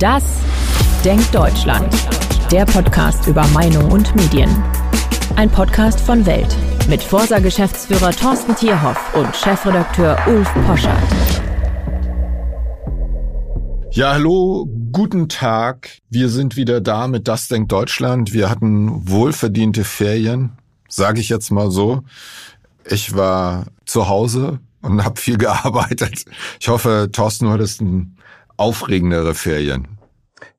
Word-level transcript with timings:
Das 0.00 0.24
Denkt 1.04 1.32
Deutschland. 1.32 1.94
Der 2.50 2.64
Podcast 2.64 3.28
über 3.28 3.46
Meinung 3.48 3.92
und 3.92 4.14
Medien. 4.16 4.50
Ein 5.36 5.48
Podcast 5.48 6.00
von 6.00 6.26
Welt 6.26 6.56
mit 6.88 7.00
Forsa-Geschäftsführer 7.00 8.10
Thorsten 8.10 8.56
Tierhoff 8.56 9.14
und 9.14 9.36
Chefredakteur 9.36 10.18
Ulf 10.26 10.52
Poschardt. 10.66 11.42
Ja, 13.92 14.14
hallo, 14.14 14.68
guten 14.90 15.28
Tag. 15.28 15.98
Wir 16.10 16.28
sind 16.28 16.56
wieder 16.56 16.80
da 16.80 17.06
mit 17.06 17.28
Das 17.28 17.46
Denkt 17.46 17.70
Deutschland. 17.70 18.32
Wir 18.32 18.50
hatten 18.50 19.08
wohlverdiente 19.08 19.84
Ferien, 19.84 20.58
sage 20.88 21.20
ich 21.20 21.28
jetzt 21.28 21.52
mal 21.52 21.70
so. 21.70 22.02
Ich 22.84 23.14
war 23.14 23.66
zu 23.84 24.08
Hause 24.08 24.58
und 24.82 25.04
habe 25.04 25.20
viel 25.20 25.38
gearbeitet. 25.38 26.24
Ich 26.58 26.68
hoffe, 26.68 27.10
Thorsten, 27.12 27.46
du 27.46 27.52
hattest 27.52 27.80
ein 27.80 28.16
aufregendere 28.56 29.34
Ferien. 29.34 29.88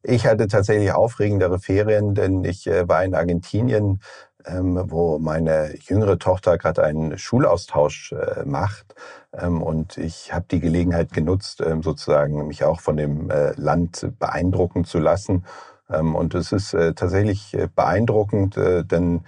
Ich 0.04 0.26
hatte 0.26 0.48
tatsächlich 0.48 0.92
aufregendere 0.92 1.60
Ferien, 1.60 2.14
denn 2.14 2.44
ich 2.44 2.68
äh, 2.68 2.88
war 2.88 3.04
in 3.04 3.16
Argentinien, 3.16 4.00
ähm, 4.46 4.80
wo 4.92 5.18
meine 5.18 5.76
jüngere 5.82 6.20
Tochter 6.20 6.58
gerade 6.58 6.84
einen 6.84 7.18
Schulaustausch 7.18 8.12
äh, 8.12 8.46
macht. 8.46 8.94
Ähm, 9.34 9.64
und 9.64 9.98
ich 9.98 10.34
habe 10.34 10.46
die 10.50 10.60
Gelegenheit 10.60 11.12
genutzt, 11.14 11.62
ähm, 11.66 11.82
sozusagen 11.82 12.48
mich 12.48 12.64
auch 12.64 12.82
von 12.82 12.98
dem 12.98 13.32
äh, 13.32 13.54
Land 13.56 14.08
beeindrucken 14.20 14.86
zu 14.86 15.00
lassen. 15.00 15.46
Und 15.88 16.34
es 16.34 16.52
ist 16.52 16.72
tatsächlich 16.72 17.56
beeindruckend, 17.76 18.56
denn 18.58 19.22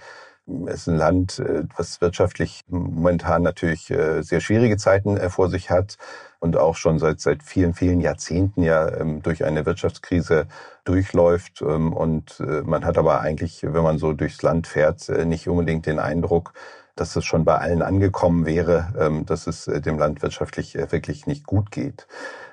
es 0.66 0.74
ist 0.74 0.88
ein 0.88 0.96
Land, 0.96 1.40
was 1.76 2.00
wirtschaftlich 2.00 2.64
momentan 2.66 3.42
natürlich 3.42 3.82
sehr 3.86 4.40
schwierige 4.40 4.76
Zeiten 4.76 5.18
vor 5.30 5.50
sich 5.50 5.70
hat 5.70 5.98
und 6.40 6.56
auch 6.56 6.76
schon 6.76 6.98
seit, 6.98 7.20
seit 7.20 7.42
vielen, 7.42 7.74
vielen 7.74 8.00
Jahrzehnten 8.00 8.62
ja 8.62 8.88
ähm, 8.96 9.22
durch 9.22 9.44
eine 9.44 9.66
Wirtschaftskrise 9.66 10.46
durchläuft. 10.84 11.62
Ähm, 11.62 11.92
und 11.92 12.40
äh, 12.40 12.62
man 12.62 12.84
hat 12.84 12.98
aber 12.98 13.20
eigentlich, 13.20 13.62
wenn 13.62 13.82
man 13.82 13.98
so 13.98 14.12
durchs 14.12 14.42
Land 14.42 14.66
fährt, 14.66 15.08
äh, 15.08 15.24
nicht 15.24 15.48
unbedingt 15.48 15.86
den 15.86 15.98
Eindruck, 15.98 16.52
dass 16.96 17.16
es 17.16 17.24
schon 17.24 17.44
bei 17.44 17.56
allen 17.56 17.82
angekommen 17.82 18.46
wäre, 18.46 18.92
ähm, 18.98 19.26
dass 19.26 19.46
es 19.46 19.68
äh, 19.68 19.80
dem 19.80 19.98
Land 19.98 20.22
wirtschaftlich 20.22 20.76
äh, 20.76 20.90
wirklich 20.92 21.26
nicht 21.26 21.46
gut 21.46 21.70
geht. 21.70 22.06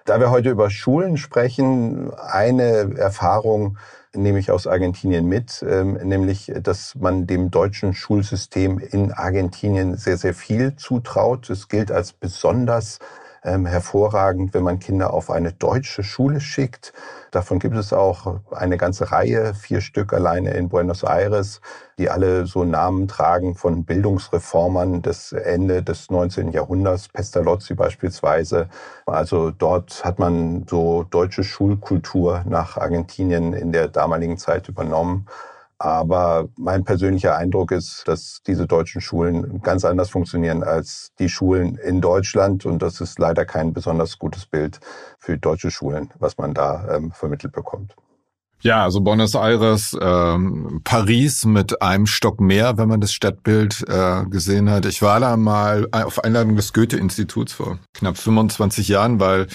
Da 0.05 0.20
wir 0.20 0.30
heute 0.30 0.49
über 0.49 0.70
Schulen 0.70 1.17
sprechen, 1.17 2.14
eine 2.14 2.95
Erfahrung 2.97 3.77
nehme 4.14 4.39
ich 4.39 4.52
aus 4.52 4.67
Argentinien 4.67 5.25
mit, 5.25 5.66
ähm, 5.67 5.94
nämlich, 5.94 6.52
dass 6.61 6.95
man 6.95 7.27
dem 7.27 7.52
deutschen 7.52 7.94
Schulsystem 7.94 8.80
in 8.80 9.11
Argentinien 9.11 9.97
sehr, 9.97 10.17
sehr 10.17 10.33
viel 10.33 10.75
zutraut. 10.75 11.49
Es 11.49 11.67
gilt 11.67 11.92
als 11.92 12.14
besonders 12.14 12.99
ähm, 13.46 13.66
hervorragend, 13.66 14.54
wenn 14.54 14.64
man 14.64 14.80
Kinder 14.80 15.14
auf 15.14 15.30
eine 15.30 15.54
deutsche 15.54 16.04
Schule 16.04 16.42
schickt. 16.42 16.94
Davon 17.32 17.60
gibt 17.60 17.76
es 17.76 17.94
auch 17.94 18.42
eine 18.52 18.78
ganze 18.78 19.12
Reihe, 19.12 19.54
vier 19.54 19.82
Stück 19.82 20.14
alleine 20.14 20.52
in 20.52 20.70
Buenos 20.70 21.04
Aires, 21.04 21.62
die 21.98 22.10
alle 22.10 22.46
so 22.48 22.64
Namen 22.64 23.08
tragen 23.08 23.56
von 23.56 23.86
Bildungsreformern 23.86 25.02
des 25.02 25.32
Ende 25.32 25.84
des 25.84 26.10
19. 26.10 26.52
Jahrhunderts, 26.52 27.08
Pestalozzi 27.10 27.76
beispielsweise. 27.76 28.68
Also 29.06 29.52
dort 29.52 30.04
hat 30.04 30.18
man 30.18 30.66
so 30.68 31.04
deutsche 31.04 31.44
Schulkultur 31.44 32.44
nach 32.48 32.78
Argentinien 32.78 33.54
in 33.54 33.72
der 33.72 33.88
damaligen 33.88 34.38
Zeit 34.38 34.68
übernommen. 34.68 35.28
Aber 35.78 36.48
mein 36.58 36.86
persönlicher 36.86 37.36
Eindruck 37.36 37.72
ist, 37.72 38.04
dass 38.08 38.42
diese 38.48 38.66
deutschen 38.66 39.02
Schulen 39.02 39.62
ganz 39.62 39.84
anders 39.84 40.09
funktionieren 40.09 40.64
als 40.64 41.12
die 41.20 41.28
Schulen 41.28 41.76
in 41.76 42.00
Deutschland. 42.00 42.66
Und 42.66 42.82
das 42.82 43.02
ist 43.02 43.20
leider 43.20 43.45
kein 43.45 43.73
besonders 43.73 44.17
gutes 44.17 44.45
Bild 44.45 44.80
für 45.20 45.38
deutsche 45.38 45.72
Schulen, 45.72 46.14
was 46.20 46.38
man 46.38 46.54
da 46.54 46.95
ähm, 46.95 47.12
vermittelt 47.12 47.54
bekommt. 47.54 47.95
Ja, 48.62 48.84
also 48.84 49.02
Buenos 49.02 49.36
Aires, 49.36 49.95
ähm, 50.02 50.82
Paris 50.84 51.45
mit 51.45 51.82
einem 51.82 52.08
Stock 52.08 52.39
mehr, 52.39 52.78
wenn 52.78 52.88
man 52.88 53.02
das 53.02 53.11
Stadtbild 53.14 53.86
äh, 53.88 54.26
gesehen 54.26 54.70
hat. 54.70 54.86
Ich 54.86 55.02
war 55.02 55.20
da 55.20 55.38
mal 55.38 55.88
auf 55.92 56.23
Einladung 56.23 56.55
des 56.55 56.73
Goethe-Instituts 56.73 57.54
vor 57.54 57.78
knapp 57.94 58.17
25 58.17 58.88
Jahren, 58.88 59.20
weil 59.20 59.48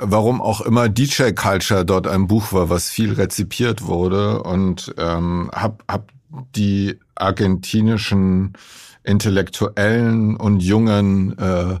warum 0.00 0.40
auch 0.40 0.60
immer 0.60 0.88
DJ 0.88 1.32
Culture 1.32 1.84
dort 1.84 2.06
ein 2.06 2.26
Buch 2.26 2.52
war, 2.52 2.70
was 2.70 2.88
viel 2.88 3.12
rezipiert 3.12 3.86
wurde 3.86 4.42
und 4.42 4.94
ähm, 4.98 5.50
hab, 5.54 5.84
hab 5.88 6.08
die 6.56 6.98
argentinischen 7.14 8.54
Intellektuellen 9.02 10.36
und 10.36 10.60
jungen 10.60 11.36
äh, 11.38 11.78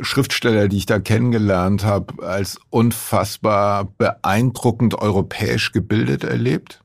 Schriftsteller, 0.00 0.68
die 0.68 0.78
ich 0.78 0.86
da 0.86 1.00
kennengelernt 1.00 1.84
habe, 1.84 2.26
als 2.26 2.58
unfassbar 2.70 3.84
beeindruckend 3.98 4.94
europäisch 4.96 5.72
gebildet 5.72 6.24
erlebt. 6.24 6.80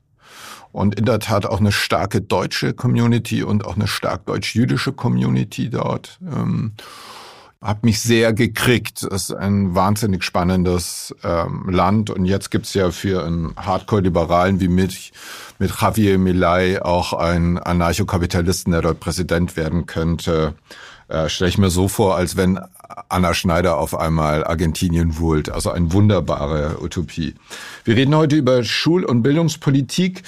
Und 0.72 0.94
in 0.98 1.06
der 1.06 1.20
Tat 1.20 1.46
auch 1.46 1.60
eine 1.60 1.72
starke 1.72 2.20
deutsche 2.20 2.74
Community 2.74 3.42
und 3.42 3.64
auch 3.64 3.76
eine 3.76 3.86
stark 3.86 4.26
deutsch-jüdische 4.26 4.92
Community 4.92 5.70
dort. 5.70 6.18
Ähm, 6.20 6.72
habe 7.62 7.80
mich 7.82 8.00
sehr 8.00 8.32
gekriegt. 8.32 9.02
Es 9.02 9.30
ist 9.30 9.34
ein 9.34 9.74
wahnsinnig 9.74 10.22
spannendes 10.24 11.14
ähm, 11.24 11.68
Land 11.68 12.10
und 12.10 12.24
jetzt 12.24 12.50
gibt's 12.50 12.74
ja 12.74 12.90
für 12.90 13.24
einen 13.24 13.54
Hardcore-Liberalen 13.56 14.60
wie 14.60 14.68
mich 14.68 15.12
mit 15.58 15.72
Javier 15.80 16.18
Milei 16.18 16.82
auch 16.82 17.12
einen 17.12 17.58
Anarchokapitalisten, 17.58 18.72
der 18.72 18.82
dort 18.82 19.00
Präsident 19.00 19.56
werden 19.56 19.86
könnte. 19.86 20.54
Äh, 21.08 21.28
Stelle 21.28 21.48
ich 21.48 21.58
mir 21.58 21.70
so 21.70 21.88
vor, 21.88 22.16
als 22.16 22.36
wenn 22.36 22.58
Anna 23.08 23.32
Schneider 23.32 23.78
auf 23.78 23.98
einmal 23.98 24.44
Argentinien 24.44 25.18
wohlt. 25.18 25.50
Also 25.50 25.70
eine 25.70 25.92
wunderbare 25.92 26.82
Utopie. 26.82 27.34
Wir 27.84 27.96
reden 27.96 28.14
heute 28.14 28.36
über 28.36 28.64
Schul- 28.64 29.04
und 29.04 29.22
Bildungspolitik. 29.22 30.22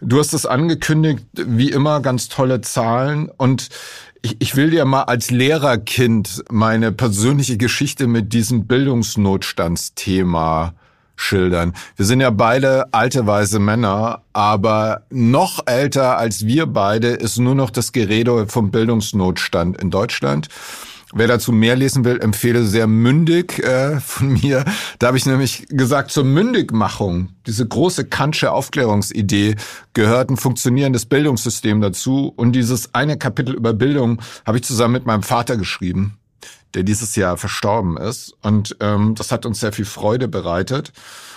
Du 0.00 0.18
hast 0.18 0.34
es 0.34 0.46
angekündigt, 0.46 1.24
wie 1.32 1.70
immer 1.70 2.00
ganz 2.00 2.28
tolle 2.28 2.60
Zahlen 2.60 3.30
und 3.34 3.70
ich, 4.26 4.36
ich 4.40 4.56
will 4.56 4.70
dir 4.70 4.84
mal 4.84 5.04
als 5.04 5.30
Lehrerkind 5.30 6.42
meine 6.50 6.90
persönliche 6.90 7.56
Geschichte 7.56 8.08
mit 8.08 8.32
diesem 8.32 8.66
Bildungsnotstandsthema 8.66 10.74
schildern. 11.14 11.74
Wir 11.94 12.06
sind 12.06 12.20
ja 12.20 12.30
beide 12.30 12.92
alte 12.92 13.28
weise 13.28 13.60
Männer, 13.60 14.22
aber 14.32 15.02
noch 15.10 15.64
älter 15.66 16.18
als 16.18 16.44
wir 16.44 16.66
beide 16.66 17.10
ist 17.10 17.38
nur 17.38 17.54
noch 17.54 17.70
das 17.70 17.92
Gerede 17.92 18.48
vom 18.48 18.72
Bildungsnotstand 18.72 19.80
in 19.80 19.92
Deutschland. 19.92 20.48
Wer 21.14 21.28
dazu 21.28 21.52
mehr 21.52 21.76
lesen 21.76 22.04
will, 22.04 22.18
empfehle 22.20 22.64
sehr 22.64 22.88
mündig 22.88 23.62
äh, 23.62 24.00
von 24.00 24.32
mir. 24.32 24.64
Da 24.98 25.08
habe 25.08 25.16
ich 25.16 25.24
nämlich 25.24 25.66
gesagt, 25.68 26.10
zur 26.10 26.24
Mündigmachung, 26.24 27.28
diese 27.46 27.66
große 27.66 28.06
Kantsche 28.06 28.50
Aufklärungsidee, 28.50 29.54
gehört 29.94 30.30
ein 30.30 30.36
funktionierendes 30.36 31.06
Bildungssystem 31.06 31.80
dazu. 31.80 32.32
Und 32.34 32.52
dieses 32.52 32.92
eine 32.94 33.16
Kapitel 33.18 33.54
über 33.54 33.72
Bildung 33.72 34.20
habe 34.44 34.58
ich 34.58 34.64
zusammen 34.64 34.94
mit 34.94 35.06
meinem 35.06 35.22
Vater 35.22 35.56
geschrieben, 35.56 36.18
der 36.74 36.82
dieses 36.82 37.14
Jahr 37.14 37.36
verstorben 37.36 37.96
ist. 37.96 38.34
Und 38.42 38.76
ähm, 38.80 39.14
das 39.14 39.30
hat 39.30 39.46
uns 39.46 39.60
sehr 39.60 39.72
viel 39.72 39.84
Freude 39.84 40.26
bereitet. 40.26 40.92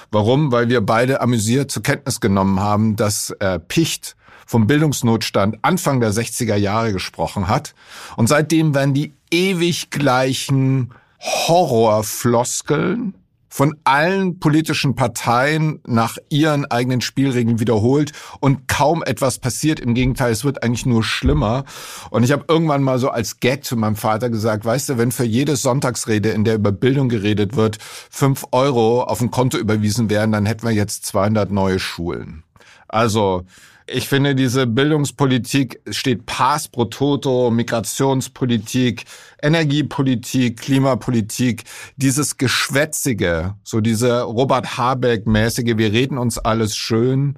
Warum? 0.10 0.52
Weil 0.52 0.70
wir 0.70 0.82
beide 0.82 1.22
amüsiert 1.22 1.70
zur 1.70 1.84
Kenntnis 1.84 2.20
genommen 2.20 2.60
haben, 2.60 2.96
dass 2.96 3.30
äh, 3.40 3.60
Picht 3.60 4.16
vom 4.48 4.66
Bildungsnotstand 4.66 5.60
Anfang 5.62 6.00
der 6.00 6.12
60er 6.12 6.56
Jahre 6.56 6.92
gesprochen 6.92 7.48
hat. 7.48 7.76
Und 8.16 8.28
seitdem 8.28 8.74
werden 8.74 8.96
die 8.96 9.14
ewig 9.32 9.90
gleichen 9.90 10.94
Horrorfloskeln 11.20 13.14
von 13.50 13.76
allen 13.84 14.40
politischen 14.40 14.96
Parteien 14.96 15.82
nach 15.86 16.18
ihren 16.30 16.66
eigenen 16.66 17.02
Spielregeln 17.02 17.60
wiederholt 17.60 18.12
und 18.40 18.68
kaum 18.68 19.04
etwas 19.04 19.40
passiert. 19.40 19.80
Im 19.80 19.96
Gegenteil, 19.96 20.32
es 20.32 20.46
wird 20.46 20.64
eigentlich 20.64 20.86
nur 20.86 21.04
schlimmer. 21.04 21.66
Und 22.12 22.24
ich 22.24 22.32
habe 22.32 22.46
irgendwann 22.48 22.84
mal 22.84 23.00
so 23.00 23.10
als 23.10 23.40
Gag 23.40 23.66
zu 23.66 23.76
meinem 23.76 23.96
Vater 23.96 24.30
gesagt, 24.30 24.66
weißt 24.66 24.90
du, 24.90 24.98
wenn 24.98 25.12
für 25.12 25.26
jede 25.26 25.56
Sonntagsrede, 25.56 26.30
in 26.30 26.44
der 26.44 26.56
über 26.56 26.72
Bildung 26.72 27.10
geredet 27.10 27.56
wird, 27.56 27.80
fünf 27.82 28.46
Euro 28.52 29.04
auf 29.04 29.20
ein 29.20 29.32
Konto 29.32 29.58
überwiesen 29.58 30.10
werden, 30.10 30.32
dann 30.32 30.46
hätten 30.46 30.66
wir 30.66 30.74
jetzt 30.74 31.06
200 31.08 31.52
neue 31.52 31.80
Schulen. 31.80 32.44
Also 32.88 33.46
ich 33.92 34.08
finde, 34.08 34.36
diese 34.36 34.68
Bildungspolitik 34.68 35.82
steht 35.90 36.26
pars 36.26 36.68
pro 36.68 36.86
toto, 36.86 37.52
Migrationspolitik, 37.52 39.06
Energiepolitik, 39.42 40.60
Klimapolitik, 40.60 41.64
dieses 41.96 42.38
Geschwätzige, 42.38 43.56
so 43.64 43.82
diese 43.82 44.22
Robert 44.22 44.78
Habeck-mäßige, 44.78 45.78
wir 45.78 45.92
reden 45.92 46.18
uns 46.18 46.38
alles 46.38 46.76
schön. 46.76 47.38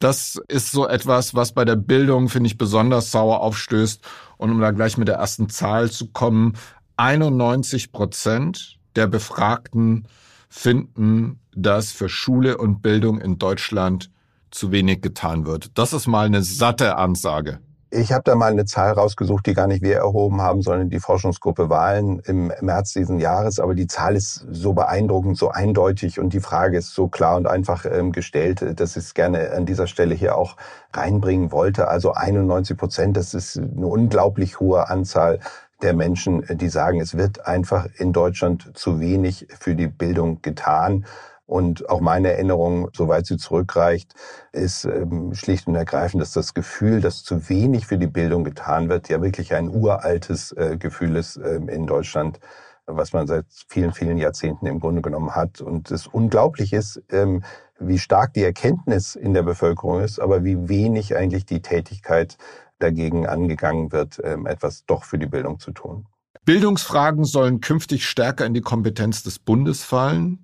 Das 0.00 0.40
ist 0.48 0.72
so 0.72 0.86
etwas, 0.86 1.34
was 1.34 1.52
bei 1.52 1.64
der 1.64 1.76
Bildung, 1.76 2.28
finde 2.28 2.48
ich, 2.48 2.58
besonders 2.58 3.10
sauer 3.10 3.40
aufstößt. 3.40 4.02
Und 4.36 4.50
um 4.50 4.60
da 4.60 4.70
gleich 4.70 4.98
mit 4.98 5.08
der 5.08 5.16
ersten 5.16 5.48
Zahl 5.48 5.90
zu 5.90 6.08
kommen, 6.08 6.54
91 6.96 7.92
Prozent 7.92 8.78
der 8.96 9.06
Befragten 9.06 10.06
finden, 10.48 11.40
dass 11.54 11.92
für 11.92 12.08
Schule 12.08 12.58
und 12.58 12.82
Bildung 12.82 13.20
in 13.20 13.38
Deutschland 13.38 14.10
zu 14.54 14.72
wenig 14.72 15.02
getan 15.02 15.46
wird. 15.46 15.76
Das 15.76 15.92
ist 15.92 16.06
mal 16.06 16.26
eine 16.26 16.42
satte 16.42 16.96
Ansage. 16.96 17.58
Ich 17.96 18.12
habe 18.12 18.24
da 18.24 18.34
mal 18.34 18.50
eine 18.50 18.64
Zahl 18.64 18.90
rausgesucht, 18.92 19.46
die 19.46 19.54
gar 19.54 19.68
nicht 19.68 19.82
wir 19.82 19.94
erhoben 19.94 20.42
haben, 20.42 20.62
sondern 20.62 20.90
die 20.90 20.98
Forschungsgruppe 20.98 21.70
Wahlen 21.70 22.18
im 22.24 22.50
März 22.60 22.92
diesen 22.92 23.20
Jahres. 23.20 23.60
Aber 23.60 23.76
die 23.76 23.86
Zahl 23.86 24.16
ist 24.16 24.44
so 24.50 24.72
beeindruckend, 24.72 25.38
so 25.38 25.50
eindeutig 25.50 26.18
und 26.18 26.32
die 26.32 26.40
Frage 26.40 26.78
ist 26.78 26.92
so 26.92 27.06
klar 27.06 27.36
und 27.36 27.46
einfach 27.46 27.84
ähm, 27.84 28.10
gestellt, 28.10 28.64
dass 28.80 28.96
ich 28.96 29.04
es 29.04 29.14
gerne 29.14 29.52
an 29.52 29.64
dieser 29.64 29.86
Stelle 29.86 30.16
hier 30.16 30.36
auch 30.36 30.56
reinbringen 30.92 31.52
wollte. 31.52 31.86
Also 31.86 32.14
91 32.14 32.76
Prozent, 32.76 33.16
das 33.16 33.32
ist 33.32 33.58
eine 33.58 33.86
unglaublich 33.86 34.58
hohe 34.58 34.88
Anzahl 34.88 35.38
der 35.82 35.94
Menschen, 35.94 36.44
die 36.50 36.68
sagen, 36.68 37.00
es 37.00 37.16
wird 37.16 37.46
einfach 37.46 37.86
in 37.96 38.12
Deutschland 38.12 38.76
zu 38.76 38.98
wenig 38.98 39.46
für 39.60 39.76
die 39.76 39.88
Bildung 39.88 40.42
getan. 40.42 41.04
Und 41.46 41.88
auch 41.90 42.00
meine 42.00 42.32
Erinnerung, 42.32 42.88
soweit 42.94 43.26
sie 43.26 43.36
zurückreicht, 43.36 44.14
ist 44.52 44.86
ähm, 44.86 45.34
schlicht 45.34 45.66
und 45.66 45.74
ergreifend, 45.74 46.22
dass 46.22 46.32
das 46.32 46.54
Gefühl, 46.54 47.00
dass 47.00 47.22
zu 47.22 47.48
wenig 47.50 47.86
für 47.86 47.98
die 47.98 48.06
Bildung 48.06 48.44
getan 48.44 48.88
wird, 48.88 49.08
ja 49.10 49.20
wirklich 49.20 49.54
ein 49.54 49.68
uraltes 49.68 50.52
äh, 50.52 50.76
Gefühl 50.78 51.16
ist 51.16 51.36
äh, 51.36 51.56
in 51.56 51.86
Deutschland, 51.86 52.40
was 52.86 53.12
man 53.12 53.26
seit 53.26 53.46
vielen, 53.68 53.92
vielen 53.92 54.16
Jahrzehnten 54.16 54.66
im 54.66 54.80
Grunde 54.80 55.02
genommen 55.02 55.34
hat. 55.34 55.60
Und 55.60 55.90
es 55.90 56.06
unglaublich 56.06 56.72
ist, 56.72 57.02
ähm, 57.10 57.42
wie 57.78 57.98
stark 57.98 58.32
die 58.32 58.42
Erkenntnis 58.42 59.14
in 59.14 59.34
der 59.34 59.42
Bevölkerung 59.42 60.00
ist, 60.00 60.18
aber 60.20 60.44
wie 60.44 60.68
wenig 60.68 61.14
eigentlich 61.16 61.44
die 61.44 61.60
Tätigkeit 61.60 62.38
dagegen 62.78 63.26
angegangen 63.26 63.92
wird, 63.92 64.20
ähm, 64.24 64.46
etwas 64.46 64.84
doch 64.86 65.04
für 65.04 65.18
die 65.18 65.26
Bildung 65.26 65.58
zu 65.58 65.72
tun. 65.72 66.06
Bildungsfragen 66.44 67.24
sollen 67.24 67.60
künftig 67.60 68.06
stärker 68.06 68.44
in 68.44 68.54
die 68.54 68.60
Kompetenz 68.60 69.22
des 69.22 69.38
Bundes 69.38 69.82
fallen. 69.82 70.43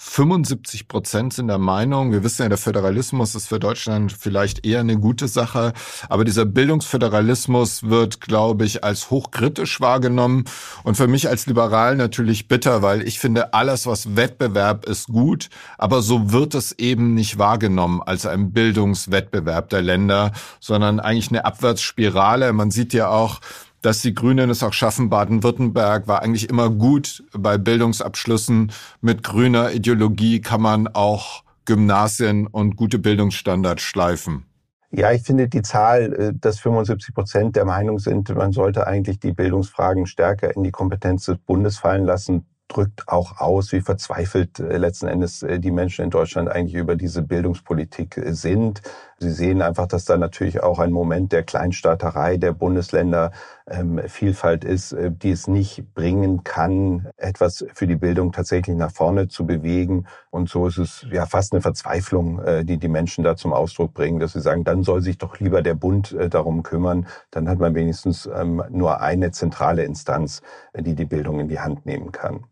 75 0.00 0.86
Prozent 0.86 1.32
sind 1.32 1.48
der 1.48 1.58
Meinung, 1.58 2.12
wir 2.12 2.22
wissen 2.22 2.42
ja, 2.42 2.48
der 2.48 2.56
Föderalismus 2.56 3.34
ist 3.34 3.48
für 3.48 3.58
Deutschland 3.58 4.12
vielleicht 4.12 4.64
eher 4.64 4.78
eine 4.78 4.96
gute 4.96 5.26
Sache, 5.26 5.72
aber 6.08 6.24
dieser 6.24 6.44
Bildungsföderalismus 6.44 7.82
wird, 7.82 8.20
glaube 8.20 8.64
ich, 8.64 8.84
als 8.84 9.10
hochkritisch 9.10 9.80
wahrgenommen 9.80 10.44
und 10.84 10.96
für 10.96 11.08
mich 11.08 11.28
als 11.28 11.46
Liberal 11.46 11.96
natürlich 11.96 12.46
bitter, 12.46 12.80
weil 12.80 13.02
ich 13.08 13.18
finde, 13.18 13.54
alles, 13.54 13.86
was 13.86 14.14
Wettbewerb 14.14 14.86
ist, 14.86 15.08
gut, 15.08 15.48
aber 15.78 16.00
so 16.00 16.30
wird 16.30 16.54
es 16.54 16.78
eben 16.78 17.14
nicht 17.14 17.38
wahrgenommen 17.38 18.00
als 18.00 18.24
ein 18.24 18.52
Bildungswettbewerb 18.52 19.68
der 19.68 19.82
Länder, 19.82 20.30
sondern 20.60 21.00
eigentlich 21.00 21.30
eine 21.30 21.44
Abwärtsspirale. 21.44 22.52
Man 22.52 22.70
sieht 22.70 22.92
ja 22.92 23.08
auch, 23.08 23.40
dass 23.82 24.02
die 24.02 24.14
Grünen 24.14 24.50
es 24.50 24.62
auch 24.62 24.72
schaffen. 24.72 25.10
Baden-Württemberg 25.10 26.08
war 26.08 26.22
eigentlich 26.22 26.48
immer 26.48 26.70
gut 26.70 27.24
bei 27.32 27.58
Bildungsabschlüssen. 27.58 28.72
Mit 29.00 29.22
grüner 29.22 29.72
Ideologie 29.72 30.40
kann 30.40 30.62
man 30.62 30.88
auch 30.88 31.44
Gymnasien 31.64 32.46
und 32.46 32.76
gute 32.76 32.98
Bildungsstandards 32.98 33.82
schleifen. 33.82 34.44
Ja, 34.90 35.12
ich 35.12 35.22
finde 35.22 35.48
die 35.48 35.60
Zahl, 35.60 36.14
äh, 36.14 36.32
dass 36.34 36.60
75 36.60 37.14
Prozent 37.14 37.56
der 37.56 37.66
Meinung 37.66 37.98
sind, 37.98 38.34
man 38.34 38.52
sollte 38.52 38.86
eigentlich 38.86 39.20
die 39.20 39.32
Bildungsfragen 39.32 40.06
stärker 40.06 40.56
in 40.56 40.64
die 40.64 40.70
Kompetenz 40.70 41.26
des 41.26 41.36
Bundes 41.36 41.78
fallen 41.78 42.04
lassen, 42.04 42.46
drückt 42.68 43.08
auch 43.08 43.38
aus, 43.38 43.72
wie 43.72 43.82
verzweifelt 43.82 44.60
äh, 44.60 44.78
letzten 44.78 45.08
Endes 45.08 45.42
äh, 45.42 45.58
die 45.60 45.70
Menschen 45.70 46.04
in 46.04 46.10
Deutschland 46.10 46.48
eigentlich 46.48 46.74
über 46.74 46.96
diese 46.96 47.22
Bildungspolitik 47.22 48.18
sind. 48.28 48.80
Sie 49.18 49.30
sehen 49.30 49.60
einfach, 49.60 49.88
dass 49.88 50.06
da 50.06 50.16
natürlich 50.16 50.62
auch 50.62 50.78
ein 50.78 50.92
Moment 50.92 51.32
der 51.32 51.42
Kleinstaaterei 51.42 52.38
der 52.38 52.52
Bundesländer 52.52 53.32
ähm, 53.70 54.00
Vielfalt 54.06 54.64
ist, 54.64 54.92
äh, 54.92 55.10
die 55.10 55.30
es 55.30 55.46
nicht 55.46 55.94
bringen 55.94 56.44
kann, 56.44 57.08
etwas 57.16 57.64
für 57.74 57.86
die 57.86 57.96
Bildung 57.96 58.32
tatsächlich 58.32 58.76
nach 58.76 58.90
vorne 58.90 59.28
zu 59.28 59.46
bewegen. 59.46 60.06
Und 60.30 60.48
so 60.48 60.66
ist 60.66 60.78
es 60.78 61.06
ja 61.10 61.26
fast 61.26 61.52
eine 61.52 61.60
Verzweiflung, 61.60 62.40
äh, 62.40 62.64
die 62.64 62.78
die 62.78 62.88
Menschen 62.88 63.24
da 63.24 63.36
zum 63.36 63.52
Ausdruck 63.52 63.94
bringen, 63.94 64.20
dass 64.20 64.32
sie 64.32 64.40
sagen, 64.40 64.64
dann 64.64 64.82
soll 64.82 65.02
sich 65.02 65.18
doch 65.18 65.38
lieber 65.38 65.62
der 65.62 65.74
Bund 65.74 66.12
äh, 66.12 66.28
darum 66.28 66.62
kümmern. 66.62 67.06
Dann 67.30 67.48
hat 67.48 67.58
man 67.58 67.74
wenigstens 67.74 68.26
ähm, 68.26 68.62
nur 68.70 69.00
eine 69.00 69.30
zentrale 69.30 69.84
Instanz, 69.84 70.42
äh, 70.72 70.82
die 70.82 70.94
die 70.94 71.06
Bildung 71.06 71.40
in 71.40 71.48
die 71.48 71.60
Hand 71.60 71.86
nehmen 71.86 72.12
kann. 72.12 72.44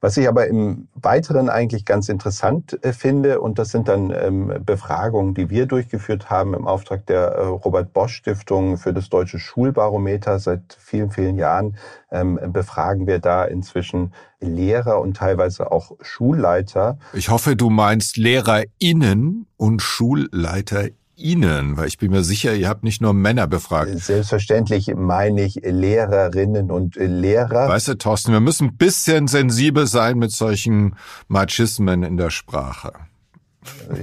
Was 0.00 0.16
ich 0.16 0.28
aber 0.28 0.46
im 0.46 0.86
Weiteren 0.94 1.48
eigentlich 1.48 1.84
ganz 1.84 2.08
interessant 2.08 2.78
äh, 2.84 2.92
finde, 2.92 3.40
und 3.40 3.58
das 3.58 3.70
sind 3.70 3.88
dann 3.88 4.10
ähm, 4.10 4.52
Befragungen, 4.64 5.34
die 5.34 5.50
wir 5.50 5.66
durchgeführt 5.66 6.30
haben 6.30 6.54
im 6.54 6.68
Auftrag 6.68 7.06
der 7.06 7.32
äh, 7.32 7.44
Robert 7.46 7.92
Bosch 7.92 8.14
Stiftung 8.14 8.76
für 8.76 8.92
das 8.92 9.08
Deutsche 9.08 9.40
Schulbarometer. 9.40 10.38
Seit 10.38 10.76
vielen, 10.78 11.10
vielen 11.10 11.36
Jahren 11.36 11.76
ähm, 12.12 12.38
befragen 12.52 13.06
wir 13.06 13.18
da 13.18 13.44
inzwischen 13.44 14.12
Lehrer 14.40 15.00
und 15.00 15.16
teilweise 15.16 15.72
auch 15.72 15.92
Schulleiter. 16.00 16.98
Ich 17.12 17.28
hoffe, 17.28 17.56
du 17.56 17.70
meinst 17.70 18.16
LehrerInnen 18.16 19.46
und 19.56 19.82
SchulleiterInnen. 19.82 20.97
Ihnen? 21.18 21.76
Weil 21.76 21.88
ich 21.88 21.98
bin 21.98 22.10
mir 22.10 22.24
sicher, 22.24 22.54
ihr 22.54 22.68
habt 22.68 22.84
nicht 22.84 23.02
nur 23.02 23.12
Männer 23.12 23.46
befragt. 23.46 23.98
Selbstverständlich 23.98 24.92
meine 24.94 25.42
ich 25.42 25.56
Lehrerinnen 25.62 26.70
und 26.70 26.96
Lehrer. 26.96 27.68
Weißt 27.68 27.88
du, 27.88 27.94
Thorsten, 27.98 28.32
wir 28.32 28.40
müssen 28.40 28.68
ein 28.68 28.76
bisschen 28.76 29.26
sensibel 29.26 29.86
sein 29.86 30.18
mit 30.18 30.32
solchen 30.32 30.94
Machismen 31.28 32.02
in 32.02 32.16
der 32.16 32.30
Sprache. 32.30 32.92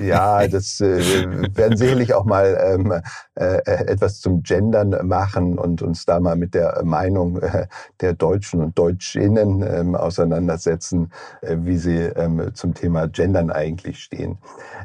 Ja, 0.02 0.48
das 0.48 0.82
äh, 0.82 1.26
werden 1.56 1.78
sicherlich 1.78 2.14
auch 2.14 2.26
mal 2.26 2.58
ähm, 2.60 2.94
äh, 3.36 3.58
etwas 3.66 4.20
zum 4.20 4.44
Gendern 4.44 4.96
machen 5.08 5.58
und 5.58 5.82
uns 5.82 6.06
da 6.06 6.20
mal 6.20 6.36
mit 6.36 6.54
der 6.54 6.82
Meinung 6.84 7.40
äh, 7.40 7.68
der 8.02 8.14
Deutschen 8.14 8.62
und 8.62 8.78
Deutschinnen 8.78 9.62
ähm, 9.62 9.96
auseinandersetzen, 9.96 11.12
äh, 11.42 11.58
wie 11.60 11.78
sie 11.78 11.98
ähm, 11.98 12.52
zum 12.54 12.74
Thema 12.74 13.08
Gendern 13.08 13.52
eigentlich 13.52 14.00
stehen. 14.00 14.38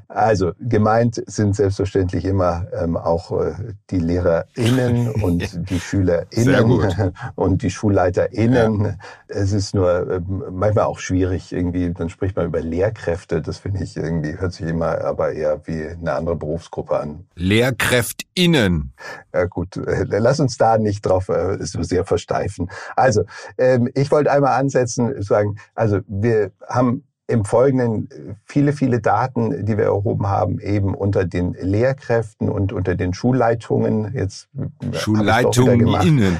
Also 0.08 0.52
gemeint 0.58 1.22
sind 1.26 1.54
selbstverständlich 1.54 2.24
immer 2.24 2.66
ähm, 2.72 2.96
auch 2.96 3.30
äh, 3.40 3.52
die 3.90 3.98
LehrerInnen 3.98 5.10
und 5.22 5.70
die 5.70 5.80
SchülerInnen 5.80 7.12
und 7.36 7.62
die 7.62 7.70
SchulleiterInnen. 7.70 8.84
Ja. 8.84 8.94
Es 9.28 9.52
ist 9.52 9.74
nur 9.74 10.10
äh, 10.10 10.20
manchmal 10.50 10.84
auch 10.84 10.98
schwierig 10.98 11.52
irgendwie, 11.52 11.92
dann 11.92 12.08
spricht 12.08 12.36
man 12.36 12.46
über 12.46 12.60
Lehrkräfte. 12.60 13.40
Das 13.40 13.58
finde 13.58 13.84
ich 13.84 13.96
irgendwie, 13.96 14.36
hört 14.38 14.52
sich 14.52 14.66
immer 14.70 15.00
aber 15.04 15.32
eher 15.32 15.60
wie 15.66 15.86
eine 15.86 16.12
andere 16.12 16.36
Berufsgruppe 16.36 16.98
an. 16.98 17.26
LehrkräftInnen. 17.34 18.92
Ja 19.34 19.44
gut, 19.44 19.76
äh, 19.76 20.04
lass 20.06 20.40
uns 20.40 20.56
da 20.56 20.78
nicht 20.78 21.02
drauf 21.02 21.28
äh, 21.28 21.58
so 21.64 21.82
sehr 21.82 22.04
versteifen. 22.04 22.70
Also, 22.96 23.24
ähm, 23.58 23.90
ich 23.94 24.10
wollte 24.10 24.32
einmal 24.32 24.58
ansetzen, 24.58 25.20
sagen, 25.22 25.56
also 25.74 26.00
wir 26.06 26.52
haben 26.68 27.04
im 27.30 27.44
Folgenden 27.44 28.08
viele, 28.44 28.72
viele 28.72 29.00
Daten, 29.00 29.64
die 29.64 29.78
wir 29.78 29.84
erhoben 29.84 30.26
haben, 30.26 30.58
eben 30.60 30.94
unter 30.94 31.24
den 31.24 31.54
Lehrkräften 31.54 32.48
und 32.48 32.72
unter 32.72 32.94
den 32.94 33.14
Schulleitungen. 33.14 34.12
Jetzt 34.14 34.48
Schulleitungen 34.92 35.88
innen. 36.02 36.36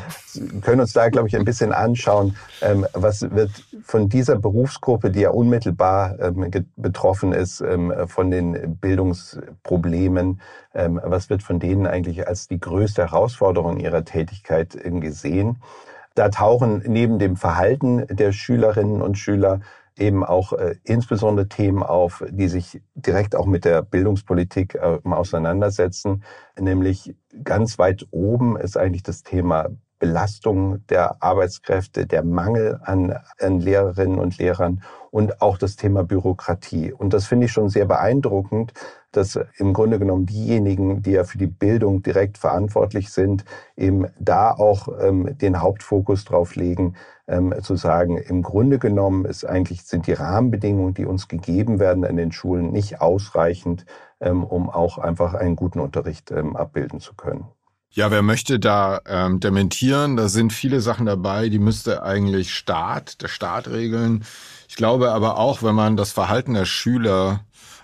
können 0.63 0.81
uns 0.81 0.93
da, 0.93 1.09
glaube 1.09 1.29
ich, 1.29 1.37
ein 1.37 1.45
bisschen 1.45 1.73
anschauen, 1.73 2.37
ähm, 2.61 2.87
was 2.93 3.23
wird 3.23 3.51
von 3.83 4.09
dieser 4.09 4.37
Berufsgruppe, 4.37 5.11
die 5.11 5.21
ja 5.21 5.31
unmittelbar 5.31 6.19
ähm, 6.21 6.51
betroffen 6.77 7.33
ist 7.33 7.61
ähm, 7.61 7.93
von 8.07 8.31
den 8.31 8.77
Bildungsproblemen, 8.77 10.41
was 10.73 11.31
wird 11.31 11.43
von 11.43 11.59
denen 11.59 11.89
eigentlich 11.89 12.29
als 12.29 12.47
die 12.47 12.61
größte 12.61 13.03
Herausforderung 13.03 13.79
ihrer 13.79 14.05
Tätigkeit 14.05 14.79
gesehen? 14.85 15.57
Da 16.15 16.29
tauchen 16.29 16.83
neben 16.87 17.19
dem 17.19 17.37
Verhalten 17.37 18.07
der 18.09 18.33
Schülerinnen 18.33 19.01
und 19.01 19.19
Schüler 19.19 19.61
eben 19.97 20.25
auch 20.25 20.53
äh, 20.53 20.77
insbesondere 20.85 21.49
Themen 21.49 21.83
auf, 21.83 22.25
die 22.31 22.49
sich 22.49 22.83
direkt 22.95 23.35
auch 23.37 23.47
mit 23.47 23.65
der 23.65 23.83
Bildungspolitik 23.83 24.75
äh, 24.75 24.99
auseinandersetzen. 25.05 26.25
Nämlich 26.59 27.15
ganz 27.45 27.79
weit 27.79 28.07
oben 28.11 28.57
ist 28.57 28.77
eigentlich 28.77 29.03
das 29.03 29.23
Thema 29.23 29.69
Belastung 30.01 30.85
der 30.89 31.23
Arbeitskräfte, 31.23 32.07
der 32.07 32.25
Mangel 32.25 32.81
an, 32.83 33.15
an 33.39 33.61
Lehrerinnen 33.61 34.19
und 34.19 34.39
Lehrern 34.39 34.83
und 35.11 35.41
auch 35.43 35.59
das 35.59 35.77
Thema 35.77 36.03
Bürokratie. 36.03 36.93
Und 36.93 37.13
das 37.13 37.27
finde 37.27 37.47
ich 37.47 37.53
schon 37.53 37.69
sehr 37.69 37.85
beeindruckend, 37.85 38.73
dass 39.13 39.39
im 39.59 39.73
Grunde 39.73 39.99
genommen 39.99 40.27
diejenigen, 40.27 41.03
die 41.03 41.13
ja 41.13 41.25
für 41.25 41.39
die 41.39 41.49
Bildung 41.49 42.03
direkt 42.03 42.39
verantwortlich 42.39 43.11
sind, 43.11 43.45
eben 43.77 44.07
da 44.19 44.53
auch 44.53 44.89
ähm, 45.01 45.37
den 45.39 45.61
Hauptfokus 45.61 46.25
drauf 46.25 46.55
legen, 46.57 46.95
ähm, 47.29 47.55
zu 47.61 47.77
sagen, 47.77 48.17
im 48.17 48.43
Grunde 48.43 48.79
genommen 48.79 49.25
ist 49.25 49.45
eigentlich, 49.45 49.85
sind 49.85 50.07
die 50.07 50.13
Rahmenbedingungen, 50.13 50.95
die 50.95 51.07
uns 51.07 51.29
gegeben 51.29 51.79
werden 51.79 52.05
an 52.05 52.17
den 52.17 52.33
Schulen, 52.33 52.73
nicht 52.73 53.01
ausreichend, 53.01 53.85
ähm, 54.21 54.45
um 54.45 54.71
auch 54.71 54.99
einfach 54.99 55.35
einen 55.35 55.57
guten 55.57 55.81
Unterricht 55.81 56.31
ähm, 56.31 56.57
abbilden 56.57 57.01
zu 57.01 57.15
können. 57.15 57.47
Ja, 57.93 58.13
wer 58.13 58.23
möchte 58.23 58.61
da 58.61 59.01
ähm, 59.05 59.41
dementieren? 59.41 60.17
Da 60.17 60.29
sind 60.29 60.53
viele 60.53 60.81
Sachen 60.81 61.07
dabei, 61.07 61.49
die 61.49 61.59
müsste 61.59 62.05
eigentlich 62.05 62.55
Staat, 62.55 63.21
der 63.21 63.27
Staat 63.27 63.67
regeln. 63.67 64.25
Ich 64.69 64.77
glaube 64.77 65.11
aber 65.11 65.39
auch, 65.39 65.65
wenn 65.65 65.75
man 65.75 65.97
das 65.97 66.13
Verhalten 66.13 66.55
der 66.55 66.67
Schüler 66.67 67.41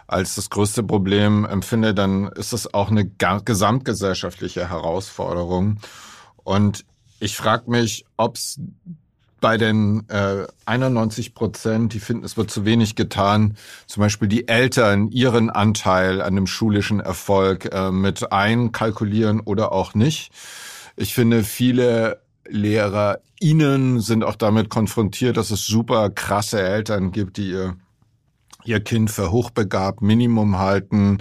als 0.06 0.36
das 0.36 0.48
größte 0.48 0.84
Problem 0.84 1.44
empfindet, 1.44 1.98
dann 1.98 2.28
ist 2.28 2.52
es 2.52 2.72
auch 2.72 2.88
eine 2.88 3.04
gesamtgesellschaftliche 3.04 4.68
Herausforderung. 4.68 5.80
Und 6.44 6.84
ich 7.18 7.36
frage 7.36 7.68
mich, 7.68 8.04
ob 8.16 8.36
es 8.36 8.60
bei 9.46 9.58
den 9.58 10.08
äh, 10.08 10.44
91 10.64 11.32
Prozent, 11.32 11.92
die 11.92 12.00
finden, 12.00 12.24
es 12.24 12.36
wird 12.36 12.50
zu 12.50 12.64
wenig 12.64 12.96
getan, 12.96 13.56
zum 13.86 14.00
Beispiel 14.00 14.26
die 14.26 14.48
Eltern 14.48 15.12
ihren 15.12 15.50
Anteil 15.50 16.20
an 16.20 16.34
dem 16.34 16.48
schulischen 16.48 16.98
Erfolg 16.98 17.72
äh, 17.72 17.92
mit 17.92 18.32
einkalkulieren 18.32 19.38
oder 19.38 19.70
auch 19.70 19.94
nicht. 19.94 20.32
Ich 20.96 21.14
finde, 21.14 21.44
viele 21.44 22.22
LehrerInnen 22.48 24.00
sind 24.00 24.24
auch 24.24 24.34
damit 24.34 24.68
konfrontiert, 24.68 25.36
dass 25.36 25.52
es 25.52 25.64
super 25.64 26.10
krasse 26.10 26.60
Eltern 26.60 27.12
gibt, 27.12 27.36
die 27.36 27.50
ihr, 27.50 27.76
ihr 28.68 28.80
Kind 28.80 29.10
für 29.10 29.30
hochbegabt 29.30 30.02
Minimum 30.02 30.58
halten 30.58 31.18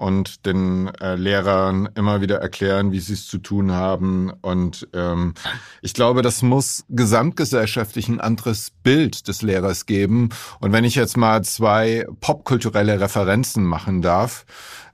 und 0.00 0.46
den 0.46 0.88
äh, 1.00 1.14
Lehrern 1.14 1.90
immer 1.94 2.22
wieder 2.22 2.38
erklären, 2.38 2.90
wie 2.90 3.00
sie 3.00 3.12
es 3.12 3.26
zu 3.26 3.36
tun 3.36 3.72
haben. 3.72 4.32
Und 4.40 4.88
ähm, 4.94 5.34
ich 5.82 5.92
glaube, 5.92 6.22
das 6.22 6.40
muss 6.40 6.86
gesamtgesellschaftlich 6.88 8.08
ein 8.08 8.18
anderes 8.18 8.72
Bild 8.82 9.28
des 9.28 9.42
Lehrers 9.42 9.84
geben. 9.84 10.30
Und 10.58 10.72
wenn 10.72 10.84
ich 10.84 10.94
jetzt 10.94 11.18
mal 11.18 11.44
zwei 11.44 12.06
popkulturelle 12.20 12.98
Referenzen 12.98 13.62
machen 13.62 14.00
darf, 14.00 14.46